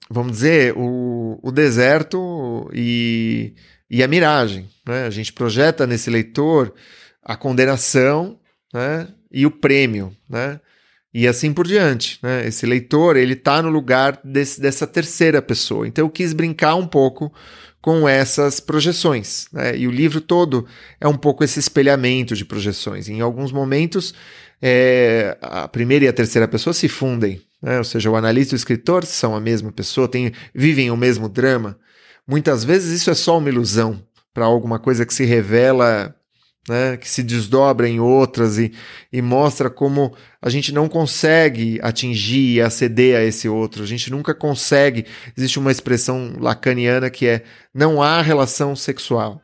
vamos 0.09 0.33
dizer, 0.33 0.73
o, 0.75 1.39
o 1.41 1.53
deserto 1.53 2.69
e, 2.73 3.53
e 3.89 4.03
a 4.03 4.09
miragem. 4.09 4.67
Né? 4.85 5.05
A 5.05 5.09
gente 5.09 5.31
projeta 5.31 5.87
nesse 5.87 6.09
leitor 6.09 6.73
a 7.23 7.37
condenação 7.37 8.37
né? 8.73 9.07
e 9.31 9.45
o 9.45 9.51
prêmio, 9.51 10.15
né? 10.29 10.59
E 11.13 11.27
assim 11.27 11.53
por 11.53 11.65
diante, 11.65 12.19
né? 12.21 12.45
Esse 12.45 12.65
leitor, 12.65 13.17
ele 13.17 13.33
está 13.33 13.61
no 13.61 13.69
lugar 13.69 14.19
desse, 14.23 14.61
dessa 14.61 14.85
terceira 14.85 15.41
pessoa. 15.41 15.87
Então 15.87 16.05
eu 16.05 16.09
quis 16.09 16.33
brincar 16.33 16.75
um 16.75 16.85
pouco 16.85 17.33
com 17.81 18.07
essas 18.07 18.59
projeções, 18.59 19.47
né? 19.51 19.75
E 19.77 19.87
o 19.87 19.91
livro 19.91 20.21
todo 20.21 20.67
é 20.99 21.07
um 21.07 21.17
pouco 21.17 21.43
esse 21.43 21.59
espelhamento 21.59 22.35
de 22.35 22.45
projeções. 22.45 23.09
Em 23.09 23.21
alguns 23.21 23.51
momentos, 23.51 24.13
é, 24.61 25.37
a 25.41 25.67
primeira 25.67 26.05
e 26.05 26.07
a 26.07 26.13
terceira 26.13 26.47
pessoa 26.47 26.73
se 26.73 26.87
fundem, 26.87 27.41
né? 27.61 27.77
Ou 27.77 27.83
seja, 27.83 28.09
o 28.09 28.15
analista 28.15 28.53
e 28.53 28.55
o 28.55 28.57
escritor 28.57 29.05
são 29.05 29.35
a 29.35 29.39
mesma 29.39 29.71
pessoa, 29.71 30.07
tem, 30.07 30.31
vivem 30.53 30.91
o 30.91 30.97
mesmo 30.97 31.29
drama. 31.29 31.79
Muitas 32.27 32.63
vezes 32.63 33.01
isso 33.01 33.09
é 33.09 33.15
só 33.15 33.37
uma 33.37 33.49
ilusão 33.49 34.03
para 34.33 34.45
alguma 34.45 34.77
coisa 34.77 35.05
que 35.05 35.13
se 35.13 35.25
revela 35.25 36.13
né, 36.67 36.97
que 36.97 37.09
se 37.09 37.23
desdobra 37.23 37.87
em 37.87 37.99
outras 37.99 38.57
e, 38.57 38.73
e 39.11 39.21
mostra 39.21 39.69
como 39.69 40.13
a 40.41 40.49
gente 40.49 40.73
não 40.73 40.89
consegue 40.89 41.79
atingir 41.81 42.55
e 42.55 42.61
aceder 42.61 43.17
a 43.17 43.23
esse 43.23 43.47
outro. 43.47 43.83
A 43.83 43.85
gente 43.85 44.11
nunca 44.11 44.33
consegue. 44.33 45.05
Existe 45.35 45.59
uma 45.59 45.71
expressão 45.71 46.33
lacaniana 46.39 47.09
que 47.09 47.25
é 47.27 47.43
não 47.73 48.01
há 48.01 48.21
relação 48.21 48.75
sexual, 48.75 49.41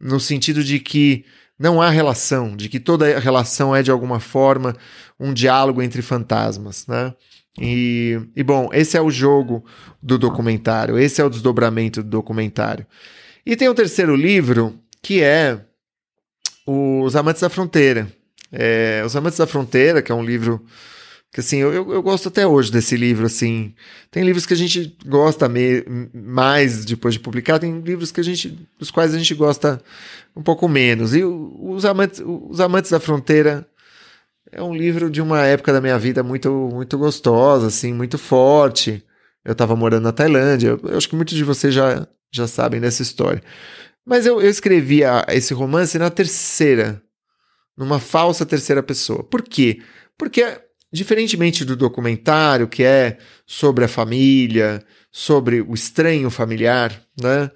no 0.00 0.20
sentido 0.20 0.62
de 0.62 0.78
que 0.78 1.24
não 1.58 1.80
há 1.80 1.88
relação, 1.88 2.54
de 2.54 2.68
que 2.68 2.78
toda 2.78 3.18
relação 3.18 3.74
é 3.74 3.82
de 3.82 3.90
alguma 3.90 4.20
forma 4.20 4.76
um 5.18 5.32
diálogo 5.32 5.80
entre 5.82 6.02
fantasmas, 6.02 6.86
né? 6.86 7.14
E, 7.58 8.20
e 8.36 8.42
bom, 8.42 8.68
esse 8.70 8.98
é 8.98 9.00
o 9.00 9.10
jogo 9.10 9.64
do 10.02 10.18
documentário, 10.18 10.98
esse 10.98 11.22
é 11.22 11.24
o 11.24 11.30
desdobramento 11.30 12.02
do 12.02 12.10
documentário. 12.10 12.86
E 13.46 13.56
tem 13.56 13.68
o 13.68 13.74
terceiro 13.74 14.14
livro 14.14 14.78
que 15.02 15.22
é 15.22 15.65
os 16.66 17.14
Amantes 17.14 17.40
da 17.42 17.48
Fronteira. 17.48 18.08
É, 18.52 19.02
Os 19.04 19.14
Amantes 19.16 19.38
da 19.38 19.46
Fronteira, 19.46 20.02
que 20.02 20.12
é 20.12 20.14
um 20.14 20.24
livro 20.24 20.64
que 21.32 21.40
assim, 21.40 21.58
eu, 21.58 21.70
eu, 21.70 22.02
gosto 22.02 22.28
até 22.28 22.46
hoje 22.46 22.72
desse 22.72 22.96
livro, 22.96 23.26
assim. 23.26 23.74
Tem 24.10 24.24
livros 24.24 24.46
que 24.46 24.54
a 24.54 24.56
gente 24.56 24.96
gosta 25.04 25.48
me, 25.48 25.84
mais 26.14 26.84
depois 26.84 27.12
de 27.12 27.20
publicar, 27.20 27.58
tem 27.58 27.78
livros 27.80 28.10
que 28.10 28.20
a 28.20 28.24
gente, 28.24 28.58
dos 28.78 28.90
quais 28.90 29.14
a 29.14 29.18
gente 29.18 29.34
gosta 29.34 29.82
um 30.34 30.42
pouco 30.42 30.66
menos. 30.66 31.14
E 31.14 31.22
os 31.24 31.84
Amantes, 31.84 32.22
os 32.24 32.58
Amantes 32.58 32.90
da 32.90 32.98
Fronteira 32.98 33.68
é 34.50 34.62
um 34.62 34.74
livro 34.74 35.10
de 35.10 35.20
uma 35.20 35.44
época 35.44 35.72
da 35.74 35.80
minha 35.80 35.98
vida 35.98 36.22
muito, 36.22 36.50
muito 36.72 36.96
gostosa, 36.96 37.66
assim, 37.66 37.92
muito 37.92 38.16
forte. 38.16 39.04
Eu 39.44 39.52
estava 39.52 39.76
morando 39.76 40.04
na 40.04 40.12
Tailândia, 40.12 40.68
eu, 40.68 40.80
eu 40.84 40.96
acho 40.96 41.08
que 41.08 41.16
muitos 41.16 41.36
de 41.36 41.44
vocês 41.44 41.74
já, 41.74 42.08
já 42.32 42.46
sabem 42.46 42.80
dessa 42.80 43.02
história. 43.02 43.42
Mas 44.06 44.24
eu, 44.24 44.40
eu 44.40 44.48
escrevi 44.48 45.02
a, 45.02 45.26
esse 45.30 45.52
romance 45.52 45.98
na 45.98 46.08
terceira, 46.08 47.02
numa 47.76 47.98
falsa 47.98 48.46
terceira 48.46 48.82
pessoa. 48.82 49.24
Por 49.24 49.42
quê? 49.42 49.82
Porque, 50.16 50.60
diferentemente 50.92 51.64
do 51.64 51.74
documentário, 51.74 52.68
que 52.68 52.84
é 52.84 53.18
sobre 53.44 53.84
a 53.84 53.88
família, 53.88 54.80
sobre 55.10 55.60
o 55.60 55.74
estranho 55.74 56.30
familiar, 56.30 57.02
né? 57.20 57.50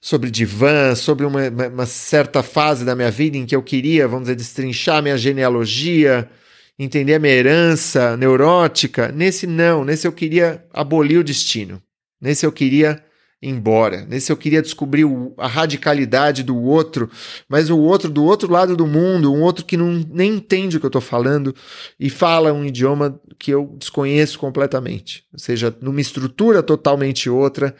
sobre 0.00 0.30
divã, 0.30 0.96
sobre 0.96 1.24
uma, 1.24 1.48
uma, 1.48 1.86
certa 1.86 2.42
fase 2.42 2.84
da 2.84 2.96
minha 2.96 3.10
vida 3.10 3.36
em 3.36 3.46
que 3.46 3.54
eu 3.54 3.62
queria, 3.62 4.08
vamos 4.08 4.24
dizer, 4.24 4.34
destrinchar 4.34 5.00
minha 5.00 5.16
genealogia, 5.16 6.28
entender 6.76 7.14
a 7.14 7.18
minha 7.20 7.32
herança 7.32 8.16
neurótica. 8.16 9.12
Nesse 9.12 9.46
não, 9.46 9.84
nesse 9.84 10.04
eu 10.04 10.12
queria 10.12 10.64
abolir 10.72 11.18
o 11.18 11.24
destino. 11.24 11.80
Nesse 12.20 12.44
eu 12.44 12.50
queria 12.50 13.04
embora. 13.42 14.06
Nesse 14.06 14.30
eu 14.30 14.36
queria 14.36 14.62
descobrir 14.62 15.04
a 15.36 15.48
radicalidade 15.48 16.44
do 16.44 16.56
outro, 16.56 17.10
mas 17.48 17.68
o 17.68 17.78
outro 17.78 18.08
do 18.08 18.22
outro 18.24 18.50
lado 18.50 18.76
do 18.76 18.86
mundo, 18.86 19.32
um 19.32 19.42
outro 19.42 19.64
que 19.64 19.76
não, 19.76 20.04
nem 20.08 20.34
entende 20.34 20.76
o 20.76 20.80
que 20.80 20.86
eu 20.86 20.88
estou 20.88 21.02
falando 21.02 21.54
e 21.98 22.08
fala 22.08 22.52
um 22.52 22.64
idioma 22.64 23.20
que 23.38 23.50
eu 23.50 23.74
desconheço 23.78 24.38
completamente. 24.38 25.24
Ou 25.32 25.38
seja, 25.38 25.74
numa 25.80 26.00
estrutura 26.00 26.62
totalmente 26.62 27.28
outra, 27.28 27.74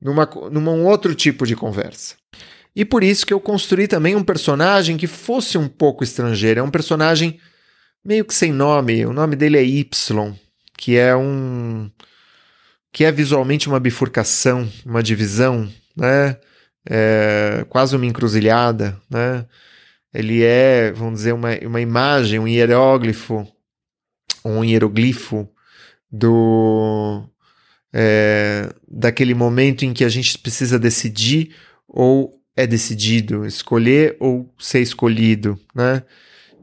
numa, 0.00 0.28
numa 0.52 0.72
um 0.72 0.84
outro 0.84 1.14
tipo 1.14 1.46
de 1.46 1.56
conversa. 1.56 2.16
E 2.74 2.84
por 2.84 3.02
isso 3.02 3.24
que 3.24 3.32
eu 3.32 3.40
construí 3.40 3.88
também 3.88 4.14
um 4.14 4.22
personagem 4.22 4.98
que 4.98 5.06
fosse 5.06 5.56
um 5.56 5.66
pouco 5.66 6.04
estrangeiro. 6.04 6.60
É 6.60 6.62
um 6.62 6.70
personagem 6.70 7.40
meio 8.04 8.22
que 8.22 8.34
sem 8.34 8.52
nome. 8.52 9.06
O 9.06 9.14
nome 9.14 9.34
dele 9.34 9.56
é 9.56 9.64
Y, 9.64 10.34
que 10.76 10.94
é 10.94 11.16
um 11.16 11.90
que 12.96 13.04
é 13.04 13.12
visualmente 13.12 13.68
uma 13.68 13.78
bifurcação, 13.78 14.66
uma 14.82 15.02
divisão, 15.02 15.70
né? 15.94 16.38
É 16.88 17.66
quase 17.68 17.94
uma 17.94 18.06
encruzilhada, 18.06 18.98
né? 19.10 19.44
Ele 20.14 20.42
é, 20.42 20.92
vamos 20.92 21.16
dizer, 21.18 21.32
uma, 21.32 21.50
uma 21.58 21.78
imagem, 21.78 22.38
um 22.38 22.48
hieróglifo, 22.48 23.46
um 24.42 24.64
hieroglifo 24.64 25.46
do 26.10 27.28
é, 27.92 28.72
daquele 28.88 29.34
momento 29.34 29.84
em 29.84 29.92
que 29.92 30.02
a 30.02 30.08
gente 30.08 30.38
precisa 30.38 30.78
decidir 30.78 31.54
ou 31.86 32.40
é 32.56 32.66
decidido, 32.66 33.44
escolher 33.44 34.16
ou 34.18 34.50
ser 34.58 34.80
escolhido, 34.80 35.60
né? 35.74 36.02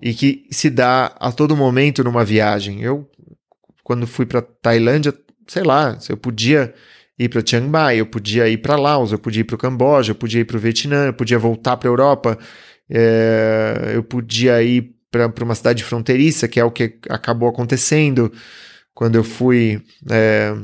E 0.01 0.15
que 0.15 0.47
se 0.49 0.71
dá 0.71 1.15
a 1.19 1.31
todo 1.31 1.55
momento 1.55 2.03
numa 2.03 2.25
viagem. 2.25 2.81
Eu, 2.81 3.07
quando 3.83 4.07
fui 4.07 4.25
para 4.25 4.41
Tailândia, 4.41 5.13
sei 5.47 5.63
lá, 5.63 5.97
eu 6.09 6.17
podia 6.17 6.73
ir 7.17 7.29
para 7.29 7.43
Chiang 7.45 7.67
Mai, 7.67 7.99
eu 7.99 8.05
podia 8.05 8.47
ir 8.49 8.57
para 8.57 8.75
Laos, 8.75 9.11
eu 9.11 9.19
podia 9.19 9.41
ir 9.41 9.43
para 9.43 9.55
o 9.55 9.59
Camboja, 9.59 10.11
eu 10.11 10.15
podia 10.15 10.41
ir 10.41 10.45
para 10.45 10.57
o 10.57 10.59
Vietnã, 10.59 11.07
eu 11.07 11.13
podia 11.13 11.37
voltar 11.37 11.77
para 11.77 11.87
a 11.87 11.91
Europa, 11.91 12.37
é, 12.89 13.91
eu 13.93 14.03
podia 14.03 14.61
ir 14.63 14.93
para 15.11 15.43
uma 15.43 15.55
cidade 15.55 15.83
fronteiriça, 15.83 16.47
que 16.47 16.59
é 16.59 16.65
o 16.65 16.71
que 16.71 16.97
acabou 17.09 17.47
acontecendo 17.47 18.31
quando 18.95 19.15
eu 19.15 19.23
fui 19.23 19.81
é, 20.09 20.55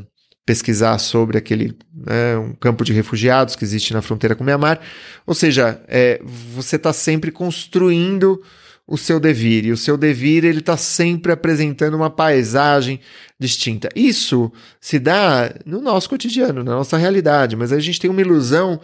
pesquisar 0.45 0.97
sobre 0.97 1.37
aquele 1.37 1.77
né, 1.93 2.37
um 2.37 2.53
campo 2.53 2.83
de 2.83 2.91
refugiados 2.91 3.55
que 3.55 3.63
existe 3.63 3.93
na 3.93 4.01
fronteira 4.01 4.35
com 4.35 4.41
o 4.41 4.45
Myanmar. 4.45 4.79
Ou 5.25 5.35
seja, 5.35 5.79
é, 5.87 6.19
você 6.23 6.75
está 6.75 6.91
sempre 6.91 7.31
construindo 7.31 8.41
o 8.89 8.97
seu 8.97 9.19
devir. 9.19 9.65
E 9.65 9.71
o 9.71 9.77
seu 9.77 9.95
devir 9.95 10.43
ele 10.43 10.59
está 10.59 10.75
sempre 10.75 11.31
apresentando 11.31 11.93
uma 11.93 12.09
paisagem 12.09 12.99
distinta. 13.39 13.87
Isso 13.95 14.51
se 14.81 14.97
dá 14.97 15.53
no 15.65 15.79
nosso 15.79 16.09
cotidiano, 16.09 16.63
na 16.63 16.75
nossa 16.75 16.97
realidade, 16.97 17.55
mas 17.55 17.71
a 17.71 17.79
gente 17.79 17.99
tem 17.99 18.09
uma 18.09 18.21
ilusão 18.21 18.81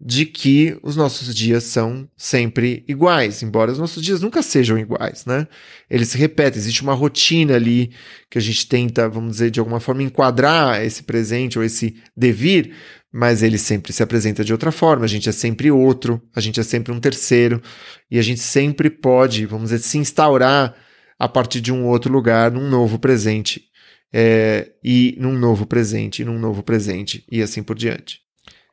de 0.00 0.24
que 0.24 0.78
os 0.80 0.94
nossos 0.94 1.34
dias 1.34 1.64
são 1.64 2.08
sempre 2.16 2.84
iguais, 2.86 3.42
embora 3.42 3.72
os 3.72 3.80
nossos 3.80 4.00
dias 4.00 4.20
nunca 4.20 4.42
sejam 4.42 4.78
iguais, 4.78 5.26
né? 5.26 5.48
Eles 5.90 6.08
se 6.08 6.16
repetem, 6.16 6.60
existe 6.60 6.82
uma 6.82 6.94
rotina 6.94 7.56
ali 7.56 7.90
que 8.30 8.38
a 8.38 8.40
gente 8.40 8.68
tenta, 8.68 9.08
vamos 9.08 9.32
dizer, 9.32 9.50
de 9.50 9.58
alguma 9.58 9.80
forma 9.80 10.04
enquadrar 10.04 10.84
esse 10.84 11.02
presente 11.02 11.58
ou 11.58 11.64
esse 11.64 11.96
devir, 12.16 12.74
mas 13.12 13.42
ele 13.42 13.58
sempre 13.58 13.92
se 13.92 14.02
apresenta 14.02 14.44
de 14.44 14.52
outra 14.52 14.70
forma, 14.70 15.04
a 15.04 15.08
gente 15.08 15.28
é 15.28 15.32
sempre 15.32 15.70
outro, 15.70 16.20
a 16.34 16.40
gente 16.40 16.60
é 16.60 16.62
sempre 16.62 16.92
um 16.92 17.00
terceiro, 17.00 17.62
e 18.10 18.18
a 18.18 18.22
gente 18.22 18.40
sempre 18.40 18.90
pode, 18.90 19.46
vamos 19.46 19.70
dizer, 19.70 19.78
se 19.78 19.98
instaurar 19.98 20.74
a 21.18 21.28
partir 21.28 21.60
de 21.60 21.72
um 21.72 21.86
outro 21.86 22.12
lugar, 22.12 22.50
num 22.50 22.68
novo 22.68 22.98
presente, 22.98 23.64
é, 24.12 24.70
e 24.82 25.16
num 25.18 25.38
novo 25.38 25.66
presente, 25.66 26.22
e 26.22 26.24
num 26.24 26.38
novo 26.38 26.62
presente, 26.62 27.24
e 27.30 27.42
assim 27.42 27.62
por 27.62 27.76
diante. 27.76 28.20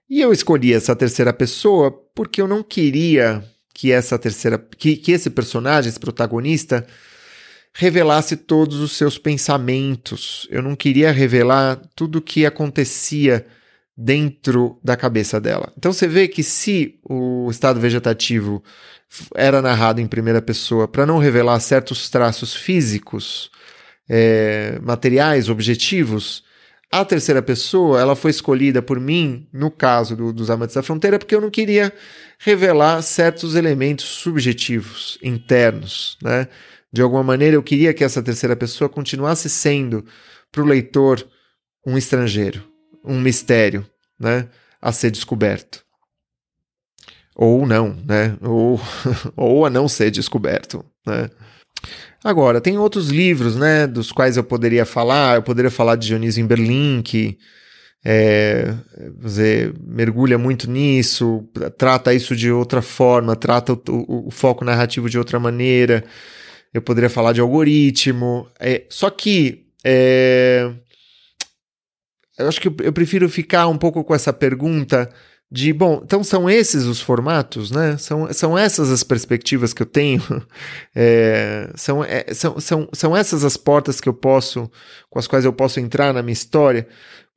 E 0.10 0.22
eu 0.22 0.32
escolhi 0.32 0.74
essa 0.74 0.96
terceira 0.96 1.34
pessoa 1.34 1.92
porque 2.14 2.42
eu 2.42 2.48
não 2.48 2.62
queria 2.62 3.44
que 3.74 3.92
essa 3.92 4.18
terceira, 4.20 4.58
que, 4.58 4.96
que 4.96 5.12
esse 5.12 5.30
personagem, 5.30 5.90
esse 5.90 6.00
protagonista, 6.00 6.86
revelasse 7.74 8.38
todos 8.38 8.80
os 8.80 8.94
seus 8.94 9.18
pensamentos. 9.18 10.48
Eu 10.50 10.62
não 10.62 10.76
queria 10.76 11.12
revelar 11.12 11.82
tudo 11.94 12.20
o 12.20 12.22
que 12.22 12.46
acontecia 12.46 13.46
dentro 13.98 14.80
da 14.84 14.98
cabeça 14.98 15.40
dela. 15.40 15.72
Então 15.78 15.94
você 15.94 16.08
vê 16.08 16.28
que 16.28 16.44
se 16.44 17.00
o 17.08 17.50
estado 17.50 17.80
vegetativo 17.80 18.62
era 19.36 19.62
narrado 19.62 20.02
em 20.02 20.08
primeira 20.08 20.42
pessoa 20.42 20.88
para 20.88 21.06
não 21.06 21.18
revelar 21.18 21.60
certos 21.60 22.10
traços 22.10 22.54
físicos, 22.54 23.50
é, 24.10 24.78
materiais, 24.82 25.50
objetivos, 25.50 26.44
a 26.92 27.04
terceira 27.04 27.42
pessoa, 27.42 28.00
ela 28.00 28.16
foi 28.16 28.32
escolhida 28.32 28.82
por 28.82 29.00
mim, 29.00 29.48
no 29.52 29.72
caso 29.72 30.16
do, 30.16 30.32
dos 30.32 30.50
Amantes 30.50 30.76
da 30.76 30.84
Fronteira, 30.84 31.18
porque 31.18 31.36
eu 31.36 31.42
não 31.42 31.50
queria 31.50 31.92
revelar 32.38 33.02
certos 33.02 33.56
elementos 33.56 34.06
subjetivos, 34.06 35.18
internos, 35.22 36.18
né? 36.22 36.48
De 36.94 37.02
alguma 37.02 37.24
maneira, 37.24 37.58
eu 37.58 37.64
queria 37.64 37.94
que 37.94 38.04
essa 38.04 38.24
terceira 38.24 38.56
pessoa 38.56 38.90
continuasse 38.90 39.50
sendo 39.50 40.06
para 40.52 40.62
o 40.62 40.66
leitor 40.66 41.28
um 41.86 41.98
estrangeiro, 41.98 42.64
um 43.06 43.20
mistério, 43.20 43.86
né? 44.20 44.48
A 44.82 44.92
ser 44.92 45.12
descoberto. 45.12 45.84
Ou 47.36 47.66
não, 47.66 47.96
né? 48.06 48.38
Ou, 48.42 48.80
ou 49.36 49.66
a 49.66 49.70
não 49.70 49.88
ser 49.88 50.12
descoberto, 50.12 50.86
né? 51.06 51.30
Agora, 52.24 52.60
tem 52.60 52.78
outros 52.78 53.10
livros, 53.10 53.56
né, 53.56 53.86
dos 53.86 54.12
quais 54.12 54.36
eu 54.36 54.44
poderia 54.44 54.86
falar. 54.86 55.36
Eu 55.36 55.44
poderia 55.44 55.70
falar 55.70 55.96
de 55.96 56.08
Dionísio 56.08 56.42
em 56.42 56.48
Berlim, 56.48 57.02
que 57.04 57.38
é, 58.04 58.74
dizer, 59.20 59.74
mergulha 59.80 60.38
muito 60.38 60.70
nisso, 60.70 61.44
trata 61.78 62.14
isso 62.14 62.36
de 62.36 62.52
outra 62.52 62.82
forma, 62.82 63.36
trata 63.36 63.74
o, 63.74 63.82
o, 63.90 64.28
o 64.28 64.32
foco 64.32 64.66
narrativo 64.66 65.10
de 65.10 65.18
outra 65.18 65.40
maneira. 65.40 66.04
Eu 66.74 66.82
poderia 66.82 67.10
falar 67.10 67.34
de 67.34 67.42
algoritmo. 67.42 68.48
É, 68.60 68.86
só 68.90 69.10
que 69.10 69.66
é, 69.84 70.72
eu 72.38 72.48
acho 72.48 72.60
que 72.60 72.68
eu 72.68 72.94
prefiro 72.94 73.30
ficar 73.30 73.68
um 73.68 73.78
pouco 73.78 74.04
com 74.04 74.14
essa 74.14 74.34
pergunta 74.34 75.10
de, 75.52 75.72
bom, 75.72 76.02
então 76.04 76.24
são 76.24 76.50
esses 76.50 76.86
os 76.86 77.00
formatos, 77.00 77.72
né? 77.72 77.98
São, 77.98 78.32
são 78.34 78.58
essas 78.58 78.92
as 78.92 79.04
perspectivas 79.04 79.74
que 79.74 79.82
eu 79.82 79.86
tenho, 79.86 80.22
é, 80.94 81.72
são, 81.76 82.04
é, 82.04 82.26
são, 82.34 82.60
são, 82.60 82.90
são 82.92 83.16
essas 83.16 83.44
as 83.44 83.56
portas 83.56 84.02
que 84.02 84.10
eu 84.10 84.14
posso, 84.14 84.70
com 85.10 85.20
as 85.20 85.28
quais 85.28 85.46
eu 85.46 85.54
posso 85.54 85.80
entrar 85.80 86.14
na 86.14 86.22
minha 86.22 86.34
história. 86.34 86.88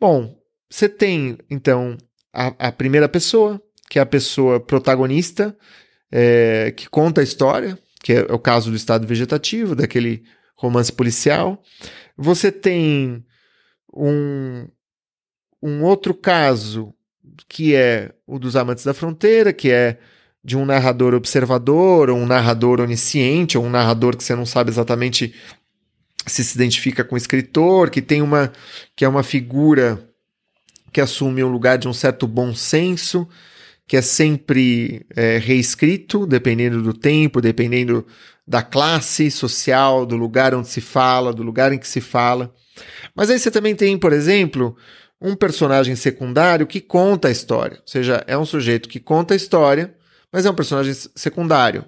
Bom, 0.01 0.37
você 0.71 0.89
tem, 0.89 1.39
então, 1.51 1.97
a, 2.33 2.69
a 2.69 2.73
primeira 2.73 3.09
pessoa, 3.09 3.63
que 3.89 3.99
é 3.99 4.03
a 4.03 4.07
pessoa 4.07 4.59
protagonista, 4.59 5.57
é, 6.11 6.73
que 6.77 6.89
conta 6.89 7.21
a 7.21 7.25
história, 7.25 7.79
que 8.03 8.15
é 8.15 8.21
o 8.33 8.39
caso 8.39 8.71
do 8.71 8.77
estado 8.77 9.07
vegetativo, 9.07 9.75
daquele 9.75 10.23
romance 10.57 10.93
policial. 10.93 11.63
Você 12.17 12.51
tem 12.51 13.25
um, 13.95 14.67
um 15.63 15.83
outro 15.83 16.15
caso 16.15 16.95
que 17.49 17.75
é 17.75 18.13
o 18.27 18.39
dos 18.39 18.57
Amantes 18.57 18.85
da 18.85 18.95
Fronteira, 18.95 19.53
que 19.53 19.71
é 19.71 19.99
de 20.45 20.57
um 20.57 20.65
narrador 20.65 21.15
observador, 21.15 22.11
ou 22.11 22.17
um 22.17 22.27
narrador 22.27 22.81
onisciente, 22.81 23.59
ou 23.59 23.65
um 23.65 23.71
narrador 23.71 24.17
que 24.17 24.25
você 24.25 24.35
não 24.35 24.47
sabe 24.47 24.71
exatamente 24.71 25.35
se 26.27 26.45
se 26.45 26.57
identifica 26.57 27.05
com 27.05 27.15
o 27.15 27.19
escritor, 27.19 27.91
que 27.91 28.03
tem 28.03 28.23
uma 28.23 28.53
que 28.95 29.05
é 29.05 29.09
uma 29.09 29.23
figura 29.23 30.09
que 30.93 31.01
assume 31.01 31.43
um 31.45 31.49
lugar 31.49 31.79
de 31.79 31.89
um 31.89 31.93
certo 31.93 32.27
bom 32.27 32.55
senso, 32.55 33.29
que 33.87 33.97
é 33.97 34.03
sempre 34.03 35.07
é, 35.15 35.39
reescrito, 35.39 36.27
dependendo 36.27 36.83
do 36.83 36.93
tempo, 36.93 37.41
dependendo 37.41 38.07
da 38.47 38.63
classe 38.63 39.31
social, 39.31 40.07
do 40.07 40.17
lugar 40.17 40.55
onde 40.55 40.69
se 40.69 40.81
fala, 40.81 41.33
do 41.33 41.43
lugar 41.43 41.73
em 41.73 41.79
que 41.79 41.89
se 41.89 42.01
fala. 42.01 42.55
Mas 43.15 43.31
aí 43.31 43.39
você 43.39 43.51
também 43.51 43.75
tem, 43.75 43.99
por 43.99 44.13
exemplo, 44.13 44.77
um 45.21 45.35
personagem 45.35 45.97
secundário 45.97 46.67
que 46.67 46.81
conta 46.81 47.29
a 47.29 47.31
história. 47.31 47.79
Ou 47.79 47.89
seja, 47.89 48.23
é 48.27 48.37
um 48.39 48.45
sujeito 48.45 48.89
que 48.89 49.01
conta 49.01 49.35
a 49.35 49.37
história, 49.37 49.95
mas 50.33 50.47
é 50.47 50.51
um 50.51 50.55
personagem 50.55 50.95
secundário. 51.15 51.85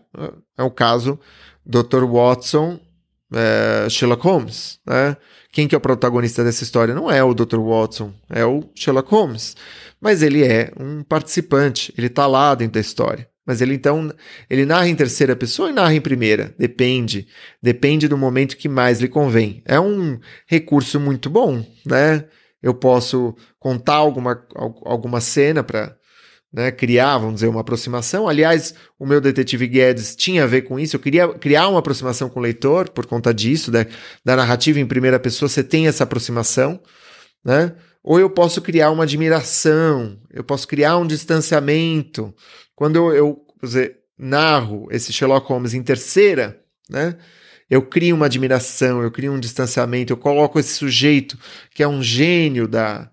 É 0.56 0.62
o 0.62 0.70
caso 0.70 1.18
Dr. 1.64 2.04
Watson, 2.04 2.80
é, 3.32 3.88
Sherlock 3.88 4.24
Holmes. 4.24 4.80
Né? 4.86 5.16
Quem 5.52 5.68
que 5.68 5.74
é 5.74 5.78
o 5.78 5.80
protagonista 5.80 6.42
dessa 6.42 6.64
história? 6.64 6.94
Não 6.94 7.10
é 7.10 7.22
o 7.22 7.34
Dr. 7.34 7.58
Watson, 7.58 8.12
é 8.28 8.44
o 8.44 8.64
Sherlock 8.74 9.10
Holmes. 9.10 9.56
Mas 10.00 10.22
ele 10.22 10.44
é 10.44 10.72
um 10.78 11.02
participante, 11.02 11.92
ele 11.96 12.08
está 12.08 12.26
lá 12.26 12.54
dentro 12.54 12.74
da 12.74 12.80
história. 12.80 13.28
Mas 13.46 13.60
ele 13.60 13.74
então, 13.74 14.12
ele 14.48 14.64
narra 14.64 14.88
em 14.88 14.94
terceira 14.94 15.34
pessoa 15.34 15.70
e 15.70 15.72
narra 15.72 15.94
em 15.94 16.00
primeira. 16.00 16.54
Depende. 16.58 17.26
Depende 17.60 18.06
do 18.06 18.16
momento 18.16 18.56
que 18.56 18.68
mais 18.68 19.00
lhe 19.00 19.08
convém. 19.08 19.62
É 19.64 19.80
um 19.80 20.20
recurso 20.46 21.00
muito 21.00 21.28
bom, 21.28 21.64
né? 21.84 22.24
Eu 22.62 22.74
posso 22.74 23.34
contar 23.58 23.94
alguma, 23.94 24.44
alguma 24.84 25.20
cena 25.20 25.62
para 25.62 25.96
né, 26.52 26.70
criar, 26.72 27.18
vamos 27.18 27.36
dizer, 27.36 27.48
uma 27.48 27.60
aproximação. 27.60 28.28
Aliás, 28.28 28.74
o 28.98 29.06
meu 29.06 29.20
detetive 29.20 29.66
Guedes 29.66 30.16
tinha 30.16 30.44
a 30.44 30.46
ver 30.46 30.62
com 30.62 30.78
isso. 30.78 30.96
Eu 30.96 31.00
queria 31.00 31.28
criar 31.28 31.68
uma 31.68 31.78
aproximação 31.78 32.28
com 32.28 32.40
o 32.40 32.42
leitor 32.42 32.90
por 32.90 33.06
conta 33.06 33.32
disso, 33.32 33.70
né, 33.70 33.86
da 34.24 34.36
narrativa 34.36 34.80
em 34.80 34.86
primeira 34.86 35.18
pessoa. 35.18 35.48
Você 35.48 35.62
tem 35.62 35.86
essa 35.86 36.04
aproximação, 36.04 36.80
né? 37.44 37.74
Ou 38.02 38.18
eu 38.18 38.30
posso 38.30 38.62
criar 38.62 38.90
uma 38.90 39.04
admiração, 39.04 40.18
eu 40.30 40.42
posso 40.42 40.66
criar 40.66 40.96
um 40.96 41.06
distanciamento. 41.06 42.34
Quando 42.74 42.96
eu, 42.96 43.12
eu 43.12 43.46
dizer, 43.62 43.98
narro 44.18 44.88
esse 44.90 45.12
Sherlock 45.12 45.46
Holmes 45.46 45.74
em 45.74 45.82
terceira, 45.82 46.58
né? 46.88 47.16
Eu 47.70 47.80
crio 47.82 48.16
uma 48.16 48.26
admiração, 48.26 49.00
eu 49.00 49.10
crio 49.10 49.32
um 49.32 49.38
distanciamento, 49.38 50.12
eu 50.12 50.16
coloco 50.16 50.58
esse 50.58 50.74
sujeito 50.74 51.38
que 51.72 51.82
é 51.82 51.88
um 51.88 52.02
gênio 52.02 52.66
da 52.66 53.08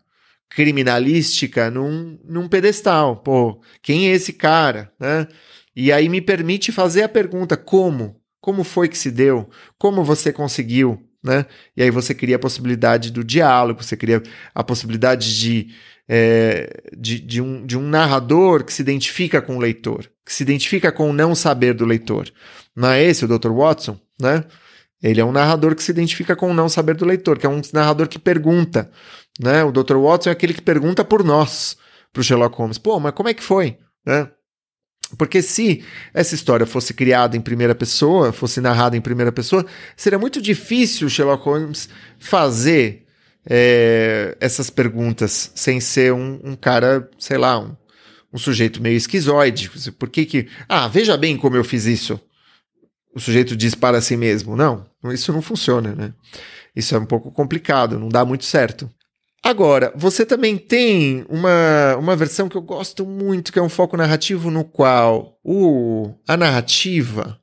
criminalística 0.49 1.69
num, 1.69 2.17
num 2.25 2.47
pedestal. 2.47 3.17
Pô, 3.17 3.61
quem 3.83 4.09
é 4.09 4.13
esse 4.13 4.33
cara? 4.33 4.91
Né? 4.99 5.27
E 5.75 5.91
aí 5.91 6.09
me 6.09 6.19
permite 6.19 6.71
fazer 6.71 7.03
a 7.03 7.09
pergunta: 7.09 7.55
como? 7.55 8.19
Como 8.41 8.63
foi 8.63 8.87
que 8.87 8.97
se 8.97 9.11
deu? 9.11 9.47
Como 9.77 10.03
você 10.03 10.33
conseguiu? 10.33 11.03
Né? 11.23 11.45
E 11.75 11.83
aí 11.83 11.91
você 11.91 12.15
cria 12.15 12.37
a 12.37 12.39
possibilidade 12.39 13.11
do 13.11 13.23
diálogo, 13.23 13.83
você 13.83 13.95
cria 13.95 14.23
a 14.55 14.63
possibilidade 14.63 15.37
de, 15.37 15.75
é, 16.07 16.81
de, 16.97 17.19
de, 17.19 17.41
um, 17.41 17.65
de 17.65 17.77
um 17.77 17.81
narrador 17.81 18.63
que 18.63 18.73
se 18.73 18.81
identifica 18.81 19.41
com 19.41 19.57
o 19.57 19.59
leitor, 19.59 20.09
que 20.25 20.33
se 20.33 20.41
identifica 20.41 20.91
com 20.91 21.09
o 21.09 21.13
não 21.13 21.35
saber 21.35 21.73
do 21.73 21.85
leitor. 21.85 22.31
Não 22.75 22.89
é 22.89 23.03
esse 23.03 23.25
o 23.25 23.27
Dr. 23.27 23.51
Watson? 23.51 23.99
Né? 24.19 24.43
Ele 25.01 25.21
é 25.21 25.25
um 25.25 25.31
narrador 25.31 25.75
que 25.75 25.83
se 25.83 25.91
identifica 25.91 26.35
com 26.35 26.49
o 26.49 26.53
não 26.53 26.67
saber 26.67 26.95
do 26.95 27.05
leitor, 27.05 27.37
que 27.37 27.45
é 27.45 27.49
um 27.49 27.61
narrador 27.71 28.07
que 28.07 28.17
pergunta, 28.17 28.89
né? 29.39 29.63
O 29.63 29.71
Dr. 29.71 29.95
Watson 29.95 30.29
é 30.29 30.31
aquele 30.31 30.53
que 30.53 30.61
pergunta 30.61 31.05
por 31.05 31.23
nós, 31.23 31.77
para 32.11 32.21
o 32.21 32.23
Sherlock 32.23 32.57
Holmes. 32.57 32.77
Pô, 32.77 32.99
mas 32.99 33.13
como 33.13 33.29
é 33.29 33.33
que 33.33 33.43
foi, 33.43 33.77
né? 34.05 34.29
Porque 35.17 35.41
se 35.41 35.85
essa 36.13 36.35
história 36.35 36.65
fosse 36.65 36.93
criada 36.93 37.37
em 37.37 37.41
primeira 37.41 37.73
pessoa, 37.73 38.33
fosse 38.33 38.59
narrada 38.59 38.97
em 38.97 39.01
primeira 39.01 39.31
pessoa, 39.31 39.65
seria 39.95 40.19
muito 40.19 40.41
difícil 40.41 41.07
o 41.07 41.09
Sherlock 41.09 41.45
Holmes 41.45 41.87
fazer 42.19 43.05
é, 43.49 44.35
essas 44.41 44.69
perguntas 44.69 45.51
sem 45.55 45.79
ser 45.79 46.11
um, 46.11 46.41
um 46.43 46.55
cara, 46.55 47.09
sei 47.17 47.37
lá, 47.37 47.57
um, 47.57 47.73
um, 48.33 48.37
sujeito 48.37 48.81
meio 48.81 48.97
esquizoide. 48.97 49.71
Por 49.97 50.09
que 50.09 50.25
que... 50.25 50.47
Ah, 50.67 50.89
veja 50.89 51.15
bem 51.15 51.37
como 51.37 51.55
eu 51.55 51.63
fiz 51.63 51.85
isso 51.85 52.19
o 53.17 53.19
sujeito 53.19 53.55
diz 53.55 53.73
para 53.73 53.99
si 53.99 54.15
mesmo. 54.15 54.55
Não, 54.55 54.85
isso 55.05 55.33
não 55.33 55.41
funciona, 55.41 55.95
né? 55.95 56.13
Isso 56.75 56.95
é 56.95 56.99
um 56.99 57.05
pouco 57.05 57.31
complicado, 57.31 57.99
não 57.99 58.09
dá 58.09 58.23
muito 58.23 58.45
certo. 58.45 58.89
Agora, 59.43 59.91
você 59.95 60.23
também 60.23 60.55
tem 60.55 61.25
uma, 61.27 61.95
uma 61.97 62.15
versão 62.15 62.47
que 62.47 62.55
eu 62.55 62.61
gosto 62.61 63.07
muito, 63.07 63.51
que 63.51 63.57
é 63.57 63.61
um 63.61 63.69
foco 63.69 63.97
narrativo 63.97 64.51
no 64.51 64.63
qual 64.63 65.39
o, 65.43 66.13
a 66.27 66.37
narrativa 66.37 67.39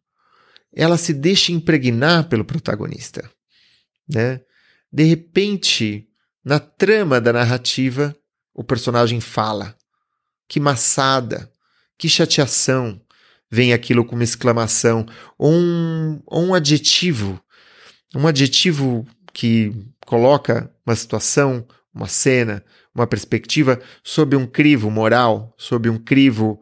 ela 0.73 0.97
se 0.97 1.13
deixa 1.13 1.51
impregnar 1.51 2.29
pelo 2.29 2.45
protagonista. 2.45 3.29
Né? 4.09 4.41
De 4.93 5.03
repente, 5.03 6.07
na 6.45 6.61
trama 6.61 7.21
da 7.21 7.33
narrativa, 7.33 8.15
o 8.55 8.63
personagem 8.63 9.21
fala. 9.21 9.75
que 10.49 10.61
maçada, 10.61 11.51
que 11.99 12.09
chateação, 12.09 13.01
vem 13.51 13.73
aquilo 13.73 14.05
com 14.05 14.15
uma 14.15 14.25
exclamação, 14.25 15.07
ou 15.39 15.53
um, 15.53 16.21
ou 16.27 16.45
um 16.45 16.55
adjetivo, 16.55 17.41
um 18.15 18.27
adjetivo 18.27 19.07
que 19.33 19.73
coloca 20.07 20.71
uma 20.87 20.95
situação, 20.95 21.67
uma 21.95 22.09
cena, 22.09 22.65
uma 22.95 23.07
perspectiva 23.07 23.81
sob 24.03 24.37
um 24.37 24.47
crivo 24.47 24.91
moral, 24.91 25.55
sob 25.57 25.89
um 25.89 25.99
crivo, 25.99 26.61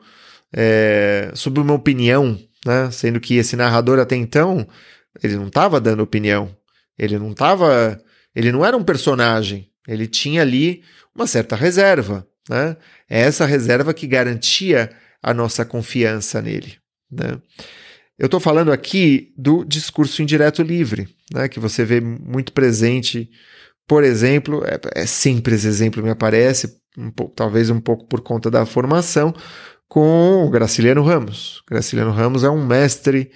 é, 0.52 1.30
sob 1.34 1.60
uma 1.60 1.74
opinião, 1.74 2.38
né? 2.64 2.90
sendo 2.90 3.20
que 3.20 3.36
esse 3.36 3.56
narrador 3.56 3.98
até 3.98 4.16
então 4.16 4.66
ele 5.22 5.36
não 5.36 5.48
estava 5.48 5.80
dando 5.80 6.02
opinião, 6.02 6.54
ele 6.98 7.18
não 7.18 7.32
estava, 7.32 8.00
ele 8.34 8.52
não 8.52 8.64
era 8.64 8.76
um 8.76 8.84
personagem, 8.84 9.70
ele 9.86 10.06
tinha 10.06 10.42
ali 10.42 10.82
uma 11.14 11.26
certa 11.26 11.56
reserva, 11.56 12.26
né? 12.48 12.76
É 13.08 13.20
essa 13.20 13.44
reserva 13.44 13.92
que 13.92 14.06
garantia 14.06 14.90
a 15.22 15.32
nossa 15.32 15.64
confiança 15.64 16.42
nele. 16.42 16.76
Né? 17.10 17.38
Eu 18.18 18.26
estou 18.26 18.40
falando 18.40 18.72
aqui 18.72 19.32
do 19.36 19.64
discurso 19.64 20.22
indireto 20.22 20.62
livre, 20.62 21.08
né, 21.32 21.48
que 21.48 21.58
você 21.58 21.84
vê 21.84 22.00
muito 22.00 22.52
presente, 22.52 23.30
por 23.86 24.04
exemplo, 24.04 24.62
é, 24.64 25.02
é 25.02 25.06
sempre 25.06 25.54
esse 25.54 25.66
exemplo 25.66 26.02
me 26.02 26.10
aparece, 26.10 26.80
um 26.96 27.10
pouco, 27.10 27.34
talvez 27.34 27.70
um 27.70 27.80
pouco 27.80 28.06
por 28.06 28.20
conta 28.20 28.50
da 28.50 28.66
formação, 28.66 29.34
com 29.88 30.44
o 30.44 30.50
Graciliano 30.50 31.02
Ramos. 31.02 31.62
Graciliano 31.68 32.12
Ramos 32.12 32.44
é 32.44 32.50
um 32.50 32.64
mestre 32.64 33.30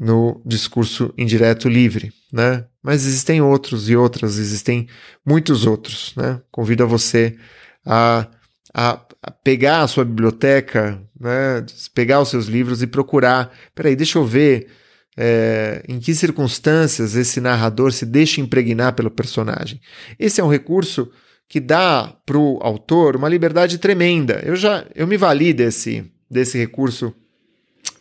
no 0.00 0.40
discurso 0.46 1.12
indireto 1.18 1.68
livre, 1.68 2.12
né? 2.32 2.64
Mas 2.82 3.04
existem 3.04 3.42
outros 3.42 3.90
e 3.90 3.96
outras, 3.96 4.38
existem 4.38 4.88
muitos 5.24 5.66
outros, 5.66 6.14
né? 6.16 6.40
Convido 6.50 6.82
a 6.82 6.86
você 6.86 7.36
a, 7.84 8.26
a 8.72 9.04
pegar 9.30 9.82
a 9.82 9.88
sua 9.88 10.04
biblioteca, 10.04 11.00
né, 11.18 11.64
pegar 11.94 12.20
os 12.20 12.28
seus 12.28 12.46
livros 12.46 12.82
e 12.82 12.86
procurar. 12.86 13.52
Peraí, 13.74 13.94
deixa 13.94 14.18
eu 14.18 14.24
ver 14.24 14.68
é, 15.16 15.82
em 15.88 16.00
que 16.00 16.14
circunstâncias 16.14 17.14
esse 17.14 17.40
narrador 17.40 17.92
se 17.92 18.04
deixa 18.06 18.40
impregnar 18.40 18.94
pelo 18.94 19.10
personagem. 19.10 19.80
Esse 20.18 20.40
é 20.40 20.44
um 20.44 20.50
recurso 20.50 21.10
que 21.48 21.60
dá 21.60 22.16
para 22.24 22.38
o 22.38 22.58
autor 22.62 23.14
uma 23.14 23.28
liberdade 23.28 23.78
tremenda. 23.78 24.40
Eu 24.44 24.56
já 24.56 24.86
eu 24.94 25.06
me 25.06 25.16
vali 25.16 25.52
desse, 25.52 26.10
desse 26.30 26.58
recurso 26.58 27.14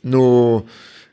no, 0.03 0.65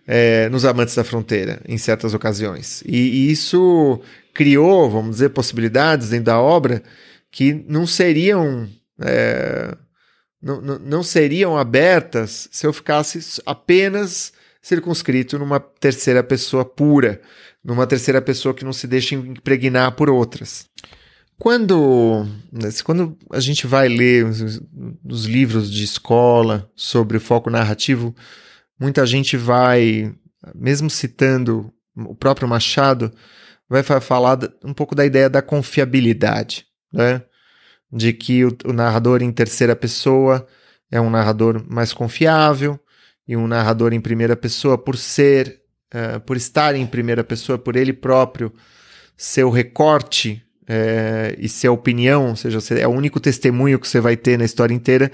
é, 0.06 0.48
nos 0.48 0.64
Amantes 0.64 0.94
da 0.94 1.04
Fronteira, 1.04 1.60
em 1.66 1.76
certas 1.76 2.14
ocasiões. 2.14 2.82
E, 2.86 2.96
e 2.96 3.30
isso 3.32 4.00
criou, 4.32 4.88
vamos 4.88 5.16
dizer, 5.16 5.30
possibilidades 5.30 6.10
dentro 6.10 6.26
da 6.26 6.40
obra 6.40 6.82
que 7.30 7.52
não 7.68 7.86
seriam. 7.86 8.68
É, 9.00 9.76
não, 10.40 10.60
não, 10.60 11.02
seriam 11.02 11.56
abertas 11.56 12.48
se 12.52 12.66
eu 12.66 12.72
ficasse 12.72 13.42
apenas 13.44 14.32
circunscrito 14.62 15.38
numa 15.38 15.58
terceira 15.58 16.22
pessoa 16.22 16.64
pura, 16.64 17.20
numa 17.64 17.86
terceira 17.86 18.22
pessoa 18.22 18.54
que 18.54 18.64
não 18.64 18.72
se 18.72 18.86
deixa 18.86 19.14
impregnar 19.14 19.92
por 19.92 20.08
outras. 20.08 20.66
Quando, 21.38 22.26
né, 22.52 22.68
quando 22.84 23.16
a 23.30 23.40
gente 23.40 23.66
vai 23.66 23.88
ler 23.88 24.24
os, 24.24 24.60
os 25.04 25.24
livros 25.24 25.70
de 25.70 25.84
escola 25.84 26.70
sobre 26.74 27.16
o 27.16 27.20
foco 27.20 27.48
narrativo, 27.48 28.14
muita 28.78 29.06
gente 29.06 29.36
vai, 29.36 30.12
mesmo 30.54 30.90
citando 30.90 31.72
o 31.96 32.14
próprio 32.14 32.48
Machado, 32.48 33.12
vai 33.68 33.82
falar 33.82 34.38
um 34.64 34.72
pouco 34.72 34.94
da 34.94 35.04
ideia 35.04 35.28
da 35.28 35.42
confiabilidade, 35.42 36.66
né? 36.92 37.22
De 37.92 38.12
que 38.12 38.44
o, 38.44 38.56
o 38.66 38.72
narrador 38.72 39.22
em 39.22 39.32
terceira 39.32 39.74
pessoa 39.74 40.46
é 40.90 41.00
um 41.00 41.10
narrador 41.10 41.64
mais 41.68 41.92
confiável 41.92 42.78
e 43.26 43.36
um 43.36 43.46
narrador 43.46 43.92
em 43.92 44.00
primeira 44.00 44.36
pessoa 44.36 44.78
por 44.78 44.96
ser, 44.96 45.60
uh, 45.94 46.20
por 46.20 46.36
estar 46.36 46.74
em 46.74 46.86
primeira 46.86 47.22
pessoa, 47.22 47.58
por 47.58 47.76
ele 47.76 47.92
próprio 47.92 48.52
ser 49.16 49.44
o 49.44 49.50
recorte 49.50 50.42
é, 50.68 51.34
e 51.38 51.48
ser 51.48 51.68
a 51.68 51.72
opinião, 51.72 52.28
ou 52.28 52.36
seja, 52.36 52.58
é 52.78 52.86
o 52.86 52.90
único 52.90 53.18
testemunho 53.18 53.78
que 53.78 53.88
você 53.88 54.00
vai 54.00 54.16
ter 54.16 54.38
na 54.38 54.44
história 54.44 54.74
inteira, 54.74 55.10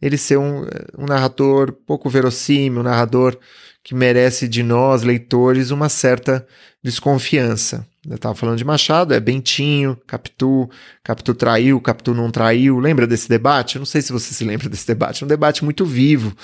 ele 0.00 0.16
ser 0.16 0.38
um, 0.38 0.66
um 0.98 1.04
narrador 1.06 1.72
pouco 1.86 2.08
verossímil, 2.08 2.80
um 2.80 2.84
narrador 2.84 3.38
que 3.84 3.94
merece 3.94 4.48
de 4.48 4.62
nós, 4.62 5.02
leitores, 5.02 5.70
uma 5.70 5.90
certa 5.90 6.46
desconfiança. 6.82 7.86
Eu 8.08 8.16
estava 8.16 8.34
falando 8.34 8.56
de 8.56 8.64
Machado, 8.64 9.12
é 9.12 9.20
Bentinho, 9.20 9.96
Capitu, 10.06 10.68
Capitu 11.02 11.34
traiu, 11.34 11.80
Capitu 11.80 12.14
não 12.14 12.30
traiu. 12.30 12.78
Lembra 12.78 13.06
desse 13.06 13.28
debate? 13.28 13.76
Eu 13.76 13.80
não 13.80 13.86
sei 13.86 14.00
se 14.00 14.10
você 14.10 14.32
se 14.32 14.42
lembra 14.42 14.68
desse 14.70 14.86
debate. 14.86 15.22
É 15.22 15.26
um 15.26 15.28
debate 15.28 15.62
muito 15.62 15.84
vivo. 15.84 16.34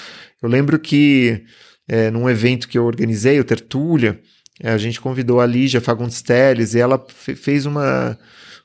Eu 0.42 0.48
lembro 0.50 0.78
que 0.78 1.42
é, 1.88 2.10
num 2.10 2.28
evento 2.28 2.68
que 2.68 2.76
eu 2.76 2.84
organizei, 2.84 3.40
o 3.40 3.44
Tertúlia, 3.44 4.20
é, 4.62 4.70
a 4.70 4.78
gente 4.78 5.00
convidou 5.00 5.40
a 5.40 5.46
Lígia 5.46 5.80
Fagundes 5.80 6.20
Teles 6.20 6.74
e 6.74 6.78
ela 6.78 7.02
fez 7.08 7.64
uma, 7.64 8.18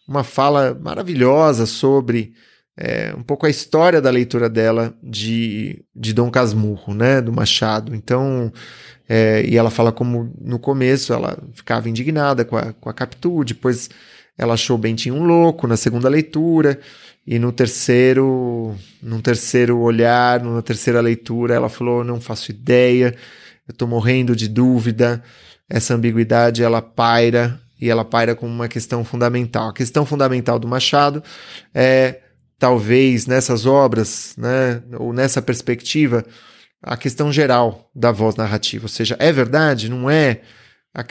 uma 0.05 0.23
fala 0.23 0.77
maravilhosa 0.81 1.65
sobre 1.65 2.33
é, 2.77 3.13
um 3.17 3.23
pouco 3.23 3.45
a 3.45 3.49
história 3.49 4.01
da 4.01 4.09
leitura 4.09 4.49
dela 4.49 4.93
de, 5.01 5.83
de 5.95 6.13
Dom 6.13 6.29
Casmurro, 6.29 6.93
né, 6.93 7.21
do 7.21 7.31
Machado. 7.31 7.95
Então, 7.95 8.51
é, 9.07 9.45
e 9.45 9.55
ela 9.57 9.69
fala 9.69 9.91
como 9.91 10.33
no 10.41 10.59
começo 10.59 11.13
ela 11.13 11.37
ficava 11.53 11.89
indignada 11.89 12.43
com 12.43 12.57
a, 12.57 12.73
com 12.73 12.89
a 12.89 12.93
Capitu, 12.93 13.43
depois 13.43 13.89
ela 14.37 14.55
achou 14.55 14.77
Bentinho 14.77 15.15
um 15.15 15.23
louco 15.23 15.67
na 15.67 15.77
segunda 15.77 16.09
leitura, 16.09 16.79
e 17.25 17.39
no 17.39 17.51
terceiro, 17.51 18.75
no 19.01 19.21
terceiro 19.21 19.79
olhar, 19.79 20.43
na 20.43 20.61
terceira 20.61 21.01
leitura, 21.01 21.55
ela 21.55 21.69
falou: 21.69 22.03
não 22.03 22.21
faço 22.21 22.51
ideia, 22.51 23.15
eu 23.67 23.71
estou 23.71 23.87
morrendo 23.87 24.35
de 24.35 24.47
dúvida. 24.47 25.23
Essa 25.67 25.95
ambiguidade 25.95 26.61
ela 26.61 26.83
paira 26.83 27.59
e 27.81 27.89
ela 27.89 28.05
paira 28.05 28.35
como 28.35 28.53
uma 28.53 28.67
questão 28.67 29.03
fundamental. 29.03 29.69
A 29.69 29.73
questão 29.73 30.05
fundamental 30.05 30.59
do 30.59 30.67
Machado 30.67 31.23
é 31.73 32.19
talvez 32.57 33.25
nessas 33.25 33.65
obras, 33.65 34.33
né, 34.37 34.81
ou 34.97 35.13
nessa 35.13 35.41
perspectiva, 35.41 36.25
a 36.81 36.95
questão 36.95 37.31
geral 37.31 37.89
da 37.93 38.11
voz 38.11 38.35
narrativa. 38.35 38.85
Ou 38.85 38.89
seja, 38.89 39.15
é 39.19 39.31
verdade? 39.31 39.89
Não 39.89 40.09
é? 40.09 40.41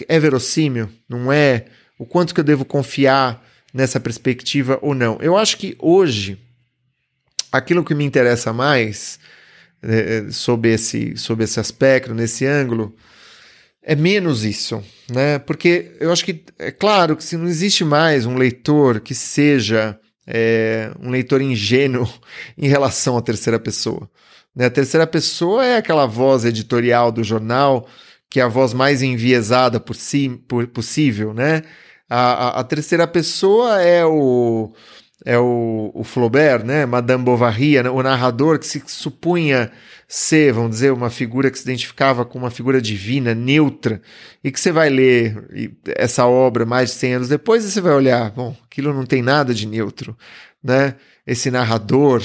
É 0.09 0.19
verossímil? 0.19 0.89
Não 1.09 1.33
é? 1.33 1.67
O 1.99 2.07
quanto 2.07 2.35
que 2.35 2.41
eu 2.41 2.45
devo 2.45 2.65
confiar 2.65 3.45
nessa 3.73 4.01
perspectiva 4.01 4.79
ou 4.81 4.95
não? 4.95 5.19
Eu 5.21 5.37
acho 5.37 5.59
que 5.59 5.77
hoje, 5.79 6.39
aquilo 7.53 7.85
que 7.85 7.95
me 7.95 8.05
interessa 8.05 8.53
mais 8.53 9.19
é, 9.83 10.27
sob, 10.31 10.69
esse, 10.69 11.17
sob 11.17 11.45
esse 11.45 11.61
aspecto, 11.61 12.15
nesse 12.15 12.47
ângulo, 12.47 12.95
é 13.83 13.95
menos 13.95 14.45
isso, 14.45 14.83
né? 15.11 15.39
Porque 15.39 15.93
eu 16.01 16.11
acho 16.11 16.25
que 16.25 16.43
é 16.59 16.71
claro 16.71 17.17
que 17.17 17.23
se 17.23 17.37
não 17.37 17.47
existe 17.47 17.85
mais 17.85 18.25
um 18.25 18.37
leitor 18.37 19.01
que 19.01 19.15
seja 19.15 19.99
é, 20.27 20.91
um 21.01 21.11
leitor 21.11 21.41
ingênuo 21.43 22.09
em 22.57 22.69
relação 22.69 23.17
à 23.17 23.23
terceira 23.23 23.59
pessoa. 23.59 24.09
Né? 24.55 24.67
A 24.67 24.71
terceira 24.71 25.07
pessoa 25.07 25.65
é 25.65 25.77
aquela 25.77 26.07
voz 26.07 26.45
editorial 26.45 27.11
do 27.11 27.25
jornal, 27.25 27.87
que 28.31 28.41
é 28.41 28.43
a 28.43 28.49
voz 28.49 28.73
mais 28.73 29.03
enviesada 29.03 29.79
por 29.79 29.97
si, 29.97 30.29
por, 30.49 30.67
possível, 30.69 31.33
né? 31.33 31.63
A, 32.09 32.59
a, 32.59 32.61
a, 32.61 32.65
terceira 32.65 33.07
pessoa 33.07 33.81
é 33.83 34.05
o 34.05 34.73
é 35.25 35.39
o, 35.39 35.91
o 35.95 36.05
Flaubert, 36.05 36.65
né? 36.65 36.85
Madame 36.85 37.25
Bovary, 37.25 37.83
né? 37.83 37.89
o 37.89 38.03
narrador 38.03 38.59
que 38.59 38.67
se 38.67 38.83
supunha 38.87 39.71
ser, 40.07 40.53
vamos 40.53 40.71
dizer, 40.73 40.93
uma 40.93 41.09
figura 41.09 41.51
que 41.51 41.59
se 41.59 41.65
identificava 41.65 42.25
com 42.25 42.39
uma 42.39 42.51
figura 42.51 42.81
divina, 42.81 43.35
neutra, 43.35 44.03
e 44.43 44.53
que 44.53 44.61
você 44.61 44.71
vai 44.71 44.91
ler 44.91 45.73
essa 45.97 46.27
obra 46.27 46.67
mais 46.67 46.91
de 46.91 46.97
100 46.97 47.15
anos 47.15 47.29
depois 47.29 47.65
e 47.65 47.71
você 47.71 47.81
vai 47.81 47.95
olhar, 47.95 48.31
bom, 48.33 48.55
aquilo 48.65 48.93
não 48.93 49.07
tem 49.07 49.23
nada 49.23 49.55
de 49.55 49.67
neutro, 49.67 50.17
né? 50.63 50.95
Esse 51.27 51.51
narrador 51.51 52.23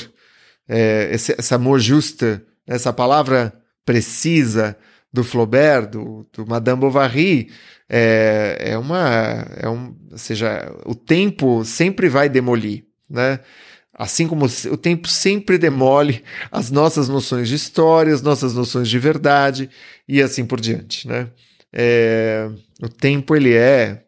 é, 0.69 1.09
esse, 1.11 1.33
essa 1.37 1.55
amor 1.55 1.79
justa, 1.79 2.45
essa 2.67 2.93
palavra 2.93 3.51
precisa 3.83 4.77
do 5.11 5.23
Flaubert, 5.23 5.87
do, 5.87 6.29
do 6.31 6.45
Madame 6.45 6.79
Bovary, 6.79 7.49
é, 7.89 8.57
é 8.59 8.77
uma. 8.77 9.47
É 9.57 9.67
um, 9.67 9.95
ou 10.11 10.17
seja, 10.17 10.71
o 10.85 10.93
tempo 10.93 11.65
sempre 11.65 12.07
vai 12.07 12.29
demolir, 12.29 12.85
né? 13.09 13.39
Assim 13.93 14.27
como 14.27 14.45
o 14.45 14.77
tempo 14.77 15.07
sempre 15.07 15.57
demole 15.57 16.23
as 16.51 16.71
nossas 16.71 17.09
noções 17.09 17.49
de 17.49 17.55
história, 17.55 18.13
as 18.13 18.21
nossas 18.21 18.53
noções 18.53 18.87
de 18.87 18.97
verdade 18.97 19.69
e 20.07 20.21
assim 20.21 20.45
por 20.45 20.61
diante, 20.61 21.07
né? 21.07 21.29
É, 21.71 22.49
o 22.81 22.87
tempo 22.87 23.35
ele 23.35 23.53
é, 23.53 24.03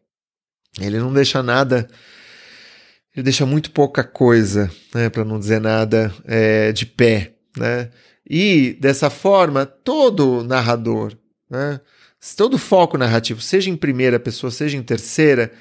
ele 0.80 0.98
não 0.98 1.12
deixa 1.12 1.44
nada 1.44 1.88
ele 3.16 3.24
deixa 3.24 3.46
muito 3.46 3.72
pouca 3.72 4.04
coisa, 4.04 4.72
né, 4.96 5.10
para 5.10 5.26
não 5.26 5.38
dizer 5.38 5.60
nada, 5.60 6.14
é, 6.26 6.72
de 6.72 6.86
pé. 6.86 7.34
Né? 7.58 7.90
E 8.28 8.78
dessa 8.80 9.10
forma, 9.10 9.66
todo 9.66 10.44
narrador, 10.44 11.18
né, 11.50 11.82
todo 12.38 12.58
foco 12.58 12.98
narrativo, 12.98 13.42
seja 13.42 13.70
em 13.70 13.76
primeira 13.76 14.20
pessoa, 14.20 14.50
seja 14.50 14.78
em 14.78 14.84
terceira, 14.84 15.52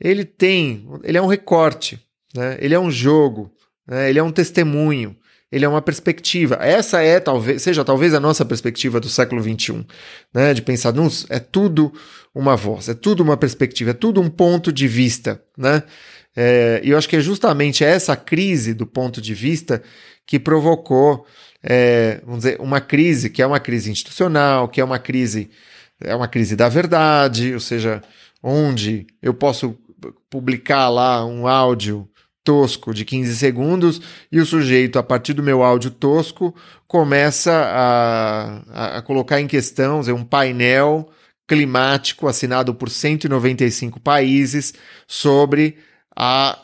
ele 0.00 0.24
tem, 0.24 0.88
ele 1.02 1.18
é 1.18 1.22
um 1.22 1.26
recorte, 1.26 2.00
né? 2.34 2.56
ele 2.60 2.74
é 2.74 2.80
um 2.80 2.90
jogo, 2.90 3.52
né? 3.86 4.08
ele 4.10 4.18
é 4.18 4.22
um 4.22 4.32
testemunho, 4.32 5.16
ele 5.50 5.64
é 5.64 5.68
uma 5.68 5.82
perspectiva. 5.82 6.56
Essa 6.60 7.00
é 7.02 7.20
talvez 7.20 7.62
seja 7.62 7.84
talvez 7.84 8.12
a 8.12 8.20
nossa 8.20 8.44
perspectiva 8.44 8.98
do 8.98 9.08
século 9.08 9.40
XXI, 9.40 9.86
né? 10.34 10.52
De 10.52 10.60
pensar, 10.62 10.92
não, 10.92 11.08
é 11.30 11.38
tudo 11.38 11.92
uma 12.34 12.56
voz, 12.56 12.88
é 12.88 12.94
tudo 12.94 13.22
uma 13.22 13.36
perspectiva, 13.36 13.90
é 13.90 13.94
tudo 13.94 14.20
um 14.20 14.28
ponto 14.28 14.72
de 14.72 14.88
vista, 14.88 15.40
né? 15.56 15.84
É, 16.36 16.80
e 16.82 16.90
eu 16.90 16.98
acho 16.98 17.08
que 17.08 17.14
é 17.14 17.20
justamente 17.20 17.84
essa 17.84 18.16
crise 18.16 18.74
do 18.74 18.84
ponto 18.84 19.20
de 19.20 19.32
vista 19.32 19.80
que 20.26 20.40
provocou, 20.40 21.24
é, 21.62 22.20
vamos 22.24 22.42
dizer, 22.42 22.60
uma 22.60 22.80
crise 22.80 23.30
que 23.30 23.40
é 23.40 23.46
uma 23.46 23.60
crise 23.60 23.92
institucional, 23.92 24.68
que 24.68 24.80
é 24.80 24.84
uma 24.84 24.98
crise 24.98 25.50
é 26.00 26.14
uma 26.14 26.26
crise 26.26 26.56
da 26.56 26.68
verdade, 26.68 27.54
ou 27.54 27.60
seja, 27.60 28.02
onde 28.42 29.06
eu 29.22 29.32
posso 29.32 29.78
publicar 30.28 30.88
lá 30.88 31.24
um 31.24 31.46
áudio 31.46 32.08
tosco 32.44 32.92
de 32.92 33.04
15 33.04 33.36
segundos 33.36 34.00
e 34.30 34.38
o 34.38 34.44
sujeito, 34.44 34.98
a 34.98 35.02
partir 35.02 35.32
do 35.32 35.42
meu 35.42 35.62
áudio 35.62 35.90
tosco, 35.90 36.54
começa 36.86 37.52
a, 37.52 38.98
a, 38.98 39.02
colocar 39.02 39.40
em 39.40 39.46
questão 39.46 40.00
um 40.00 40.22
painel 40.22 41.08
climático 41.48 42.28
assinado 42.28 42.74
por 42.74 42.90
195 42.90 43.98
países 43.98 44.74
sobre 45.08 45.78
a, 46.14 46.58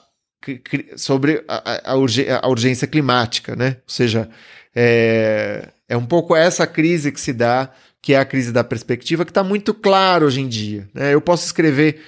sobre 0.97 1.43
a, 1.49 1.93
a 1.93 2.49
urgência 2.49 2.87
climática, 2.87 3.57
né? 3.57 3.79
Ou 3.79 3.93
seja, 3.93 4.29
é, 4.75 5.69
é 5.89 5.97
um 5.97 6.07
pouco 6.07 6.37
essa 6.37 6.67
crise 6.67 7.11
que 7.11 7.21
se 7.21 7.33
dá, 7.33 7.71
que 8.03 8.15
é 8.15 8.19
a 8.19 8.25
crise 8.25 8.53
da 8.53 8.65
perspectiva, 8.65 9.25
que 9.25 9.31
está 9.31 9.43
muito 9.43 9.75
claro 9.75 10.27
hoje 10.27 10.41
em 10.41 10.49
dia. 10.49 10.89
Né? 10.95 11.13
Eu 11.15 11.21
posso 11.21 11.45
escrever, 11.45 12.01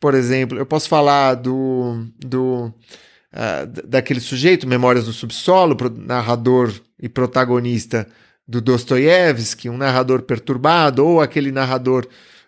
por 0.00 0.14
exemplo, 0.14 0.58
eu 0.58 0.66
posso 0.66 0.88
falar 0.88 1.34
do, 1.34 2.06
do 2.18 2.72
uh, 3.32 3.66
daquele 3.86 4.20
sujeito, 4.20 4.66
Memórias 4.66 5.06
do 5.06 5.12
Subsolo, 5.12 5.76
narrador 5.96 6.72
e 7.00 7.08
protagonista 7.08 8.06
do 8.46 8.60
Dostoiévski, 8.60 9.68
um 9.68 9.76
narrador 9.76 10.22
perturbado, 10.22 11.04
ou 11.04 11.20
aquele 11.20 11.52
narrador 11.52 12.06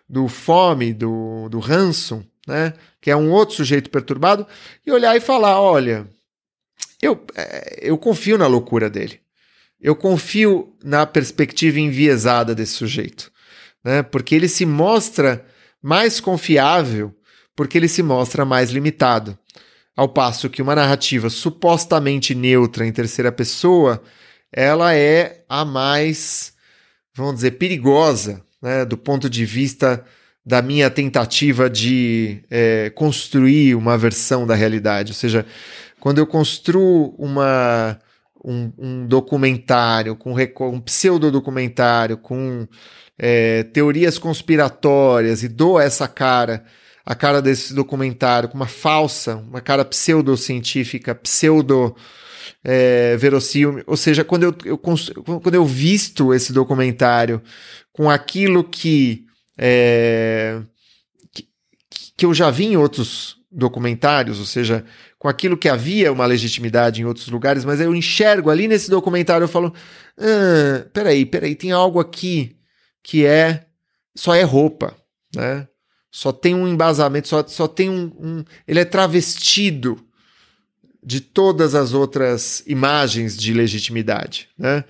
do 0.09 0.27
Fome, 0.27 0.93
do, 0.93 1.47
do 1.49 1.59
Hanson, 1.63 2.23
né? 2.47 2.73
que 2.99 3.11
é 3.11 3.15
um 3.15 3.31
outro 3.31 3.55
sujeito 3.55 3.89
perturbado, 3.89 4.45
e 4.85 4.91
olhar 4.91 5.15
e 5.15 5.21
falar: 5.21 5.61
olha, 5.61 6.07
eu, 7.01 7.23
é, 7.35 7.79
eu 7.81 7.97
confio 7.97 8.37
na 8.37 8.47
loucura 8.47 8.89
dele. 8.89 9.19
Eu 9.79 9.95
confio 9.95 10.75
na 10.83 11.05
perspectiva 11.07 11.79
enviesada 11.79 12.53
desse 12.53 12.73
sujeito, 12.73 13.31
né? 13.83 14.03
porque 14.03 14.35
ele 14.35 14.47
se 14.47 14.65
mostra 14.65 15.43
mais 15.81 16.19
confiável, 16.19 17.15
porque 17.55 17.77
ele 17.77 17.87
se 17.87 18.03
mostra 18.03 18.45
mais 18.45 18.69
limitado. 18.69 19.37
Ao 20.01 20.09
passo 20.09 20.49
que 20.49 20.63
uma 20.63 20.73
narrativa 20.73 21.29
supostamente 21.29 22.33
neutra 22.33 22.87
em 22.87 22.91
terceira 22.91 23.31
pessoa, 23.31 24.01
ela 24.51 24.95
é 24.95 25.43
a 25.47 25.63
mais, 25.63 26.55
vamos 27.13 27.35
dizer, 27.35 27.51
perigosa, 27.51 28.43
né, 28.59 28.83
do 28.83 28.97
ponto 28.97 29.29
de 29.29 29.45
vista 29.45 30.03
da 30.43 30.59
minha 30.59 30.89
tentativa 30.89 31.69
de 31.69 32.41
é, 32.49 32.89
construir 32.95 33.75
uma 33.75 33.95
versão 33.95 34.47
da 34.47 34.55
realidade. 34.55 35.11
Ou 35.11 35.15
seja, 35.15 35.45
quando 35.99 36.17
eu 36.17 36.25
construo 36.25 37.13
uma, 37.15 37.99
um, 38.43 38.71
um 38.79 39.05
documentário, 39.05 40.15
com 40.15 40.33
um 40.61 40.81
pseudodocumentário, 40.81 42.17
com 42.17 42.67
é, 43.19 43.61
teorias 43.65 44.17
conspiratórias 44.17 45.43
e 45.43 45.47
dou 45.47 45.79
essa 45.79 46.07
cara 46.07 46.65
a 47.05 47.15
cara 47.15 47.41
desse 47.41 47.73
documentário 47.73 48.49
com 48.49 48.55
uma 48.55 48.67
falsa, 48.67 49.35
uma 49.37 49.61
cara 49.61 49.83
pseudocientífica, 49.83 51.15
pseudo 51.15 51.95
é, 52.63 53.17
verossímil. 53.17 53.83
Ou 53.87 53.97
seja, 53.97 54.23
quando 54.23 54.43
eu, 54.43 54.55
eu, 54.65 54.77
quando 54.77 55.55
eu 55.55 55.65
visto 55.65 56.33
esse 56.33 56.53
documentário 56.53 57.41
com 57.91 58.09
aquilo 58.09 58.63
que, 58.63 59.25
é, 59.57 60.61
que, 61.33 61.47
que 62.17 62.25
eu 62.25 62.33
já 62.33 62.49
vi 62.49 62.65
em 62.65 62.77
outros 62.77 63.37
documentários, 63.51 64.39
ou 64.39 64.45
seja, 64.45 64.85
com 65.19 65.27
aquilo 65.27 65.57
que 65.57 65.67
havia 65.67 66.11
uma 66.11 66.25
legitimidade 66.25 67.01
em 67.01 67.05
outros 67.05 67.27
lugares, 67.27 67.65
mas 67.65 67.81
eu 67.81 67.93
enxergo 67.93 68.49
ali 68.49 68.67
nesse 68.67 68.89
documentário, 68.89 69.43
eu 69.43 69.49
falo, 69.49 69.73
ah, 70.17 70.87
peraí, 70.93 71.25
peraí, 71.25 71.55
tem 71.55 71.71
algo 71.71 71.99
aqui 71.99 72.55
que 73.03 73.25
é 73.25 73.65
só 74.15 74.33
é 74.33 74.43
roupa, 74.43 74.95
né? 75.35 75.67
Só 76.11 76.33
tem 76.33 76.53
um 76.53 76.67
embasamento, 76.67 77.29
só, 77.29 77.47
só 77.47 77.67
tem 77.67 77.89
um, 77.89 78.11
um, 78.19 78.43
Ele 78.67 78.79
é 78.79 78.85
travestido 78.85 79.97
de 81.01 81.21
todas 81.21 81.73
as 81.73 81.93
outras 81.93 82.61
imagens 82.67 83.35
de 83.37 83.53
legitimidade, 83.53 84.49
né? 84.57 84.83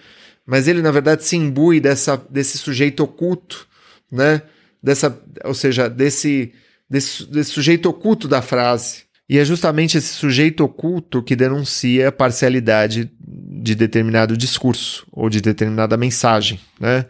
Mas 0.46 0.68
ele, 0.68 0.82
na 0.82 0.92
verdade, 0.92 1.24
se 1.24 1.38
imbui 1.38 1.80
dessa, 1.80 2.22
desse 2.30 2.58
sujeito 2.58 3.04
oculto, 3.04 3.68
né? 4.12 4.42
Dessa, 4.84 5.18
ou 5.46 5.54
seja, 5.54 5.88
desse, 5.88 6.52
desse, 6.90 7.26
desse 7.28 7.52
sujeito 7.52 7.88
oculto 7.88 8.28
da 8.28 8.42
frase. 8.42 9.04
E 9.30 9.38
é 9.38 9.46
justamente 9.46 9.98
esse 9.98 10.14
sujeito 10.14 10.64
oculto 10.64 11.24
que 11.24 11.36
denuncia 11.36 12.10
a 12.10 12.12
parcialidade 12.12 13.10
de 13.18 13.76
determinado 13.76 14.36
discurso 14.36 15.06
ou 15.12 15.30
de 15.30 15.40
determinada 15.40 15.96
mensagem, 15.96 16.60
né? 16.80 17.06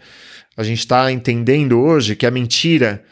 A 0.56 0.64
gente 0.64 0.80
está 0.80 1.12
entendendo 1.12 1.80
hoje 1.80 2.16
que 2.16 2.26
a 2.26 2.32
mentira 2.32 3.04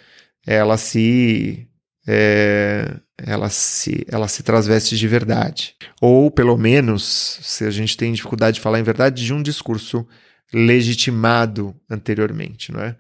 ela 0.49 0.77
se 0.77 1.67
é, 2.07 2.95
ela 3.17 3.49
se 3.49 4.03
ela 4.09 4.27
se 4.27 4.41
transveste 4.41 4.97
de 4.97 5.07
verdade 5.07 5.75
ou 6.01 6.31
pelo 6.31 6.57
menos 6.57 7.39
se 7.43 7.65
a 7.65 7.69
gente 7.69 7.95
tem 7.95 8.11
dificuldade 8.11 8.55
de 8.55 8.61
falar 8.61 8.79
em 8.79 8.83
verdade 8.83 9.23
de 9.23 9.31
um 9.31 9.43
discurso 9.43 10.07
legitimado 10.51 11.75
anteriormente, 11.87 12.71
não 12.71 12.81
é? 12.81 12.95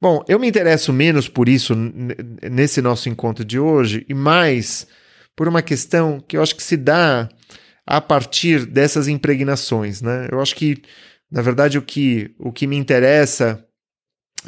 Bom, 0.00 0.24
eu 0.26 0.38
me 0.38 0.48
interesso 0.48 0.90
menos 0.90 1.28
por 1.28 1.50
isso 1.50 1.74
nesse 2.50 2.80
nosso 2.80 3.10
encontro 3.10 3.44
de 3.44 3.58
hoje 3.58 4.06
e 4.08 4.14
mais 4.14 4.86
por 5.34 5.48
uma 5.48 5.60
questão 5.60 6.18
que 6.18 6.38
eu 6.38 6.42
acho 6.42 6.56
que 6.56 6.62
se 6.62 6.78
dá 6.78 7.28
a 7.86 8.00
partir 8.00 8.64
dessas 8.64 9.06
impregnações, 9.06 10.00
né? 10.00 10.28
Eu 10.32 10.40
acho 10.40 10.56
que 10.56 10.82
na 11.30 11.42
verdade 11.42 11.76
o 11.76 11.82
que 11.82 12.34
o 12.38 12.50
que 12.50 12.66
me 12.66 12.76
interessa 12.76 13.65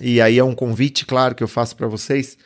e 0.00 0.20
aí 0.20 0.38
é 0.38 0.44
um 0.44 0.54
convite, 0.54 1.06
claro, 1.06 1.34
que 1.34 1.42
eu 1.42 1.48
faço 1.48 1.76
para 1.76 1.86
vocês. 1.86 2.36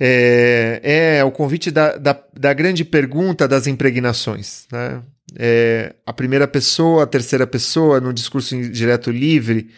É, 0.00 0.80
é, 1.18 1.24
o 1.24 1.30
convite 1.30 1.70
da, 1.70 1.96
da, 1.96 2.22
da, 2.32 2.52
grande 2.52 2.84
pergunta 2.84 3.48
das 3.48 3.66
impregnações. 3.66 4.66
Né? 4.70 5.02
É, 5.36 5.94
a 6.06 6.12
primeira 6.12 6.46
pessoa, 6.46 7.02
a 7.02 7.06
terceira 7.06 7.46
pessoa, 7.46 8.00
no 8.00 8.12
discurso 8.12 8.56
direto 8.70 9.10
livre, 9.10 9.70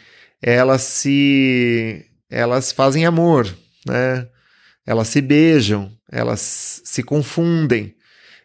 elas 0.43 0.83
se 0.83 2.05
elas 2.29 2.71
fazem 2.71 3.07
amor, 3.07 3.53
né? 3.87 4.29
elas 4.87 5.09
se 5.09 5.21
beijam, 5.21 5.91
elas 6.11 6.83
se 6.85 7.03
confundem, 7.03 7.95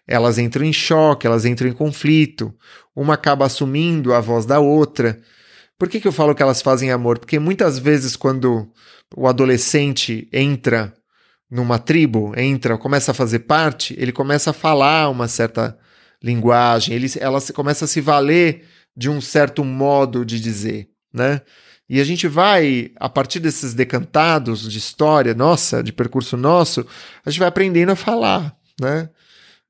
elas 0.08 0.38
entram 0.38 0.66
em 0.66 0.74
choque, 0.74 1.28
elas 1.28 1.46
entram 1.46 1.68
em 1.68 1.74
conflito, 1.74 2.54
uma 2.96 3.16
acaba 3.16 3.46
assumindo 3.46 4.14
a 4.14 4.20
voz 4.20 4.46
da 4.46 4.60
outra. 4.60 5.20
Por 5.78 5.90
que, 5.90 6.00
que 6.00 6.08
eu 6.08 6.12
falo 6.12 6.34
que 6.34 6.42
elas 6.42 6.62
fazem 6.62 6.92
amor? 6.92 7.20
Porque 7.20 7.38
muitas 7.38 7.78
vezes, 7.78 8.16
quando 8.16 8.72
o 9.16 9.28
adolescente 9.28 10.28
entra 10.32 10.94
numa 11.50 11.78
tribo, 11.78 12.34
entra, 12.38 12.78
começa 12.78 13.12
a 13.12 13.14
fazer 13.14 13.40
parte, 13.40 13.96
ele 13.98 14.12
começa 14.12 14.50
a 14.50 14.54
falar 14.54 15.10
uma 15.10 15.28
certa 15.28 15.78
linguagem, 16.24 16.96
ele, 16.96 17.08
ela 17.20 17.40
começa 17.54 17.86
a 17.86 17.88
se 17.88 18.02
valer 18.02 18.66
de 18.96 19.10
um 19.10 19.22
certo 19.22 19.64
modo 19.64 20.26
de 20.26 20.40
dizer, 20.40 20.90
né? 21.14 21.42
E 21.88 22.02
a 22.02 22.04
gente 22.04 22.28
vai, 22.28 22.92
a 22.96 23.08
partir 23.08 23.40
desses 23.40 23.74
decantados 23.74 24.72
de 24.72 24.80
história 24.80 25.36
nossa, 25.36 25.84
de 25.84 25.94
percurso 25.94 26.36
nosso, 26.36 26.86
a 27.24 27.30
gente 27.30 27.40
vai 27.40 27.48
aprendendo 27.48 27.92
a 27.92 27.96
falar, 27.96 28.56
né? 28.80 29.10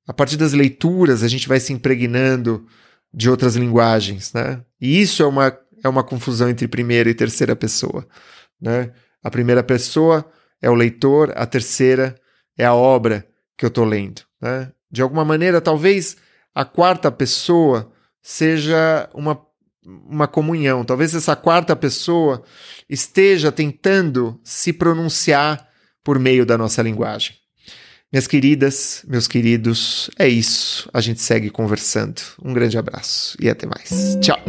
A 0.07 0.13
partir 0.13 0.37
das 0.37 0.53
leituras, 0.53 1.23
a 1.23 1.27
gente 1.27 1.47
vai 1.47 1.59
se 1.59 1.73
impregnando 1.73 2.65
de 3.13 3.29
outras 3.29 3.55
linguagens, 3.55 4.31
né? 4.33 4.61
E 4.79 5.01
isso 5.01 5.23
é 5.23 5.25
uma 5.25 5.57
é 5.85 5.89
uma 5.89 6.03
confusão 6.03 6.49
entre 6.49 6.67
primeira 6.67 7.09
e 7.09 7.13
terceira 7.13 7.55
pessoa. 7.55 8.07
Né? 8.59 8.91
A 9.23 9.29
primeira 9.29 9.63
pessoa 9.63 10.25
é 10.59 10.69
o 10.69 10.73
leitor, 10.73 11.31
a 11.35 11.45
terceira 11.45 12.15
é 12.57 12.65
a 12.65 12.73
obra 12.73 13.25
que 13.55 13.63
eu 13.63 13.67
estou 13.67 13.85
lendo. 13.85 14.23
Né? 14.41 14.71
De 14.89 15.03
alguma 15.03 15.23
maneira, 15.23 15.61
talvez 15.61 16.17
a 16.55 16.65
quarta 16.65 17.11
pessoa 17.11 17.91
seja 18.19 19.07
uma, 19.13 19.39
uma 19.85 20.27
comunhão. 20.27 20.83
Talvez 20.83 21.13
essa 21.13 21.35
quarta 21.35 21.75
pessoa 21.75 22.43
esteja 22.89 23.51
tentando 23.51 24.39
se 24.43 24.73
pronunciar 24.73 25.69
por 26.03 26.17
meio 26.17 26.47
da 26.47 26.57
nossa 26.57 26.81
linguagem. 26.81 27.35
Minhas 28.11 28.25
queridas, 28.25 29.03
meus 29.07 29.27
queridos, 29.27 30.09
é 30.17 30.27
isso. 30.27 30.89
A 30.91 31.01
gente 31.01 31.21
segue 31.21 31.51
conversando. 31.51 32.21
Um 32.41 32.53
grande 32.53 32.77
abraço 32.77 33.37
e 33.39 33.49
até 33.49 33.67
mais. 33.67 34.17
Tchau. 34.19 34.39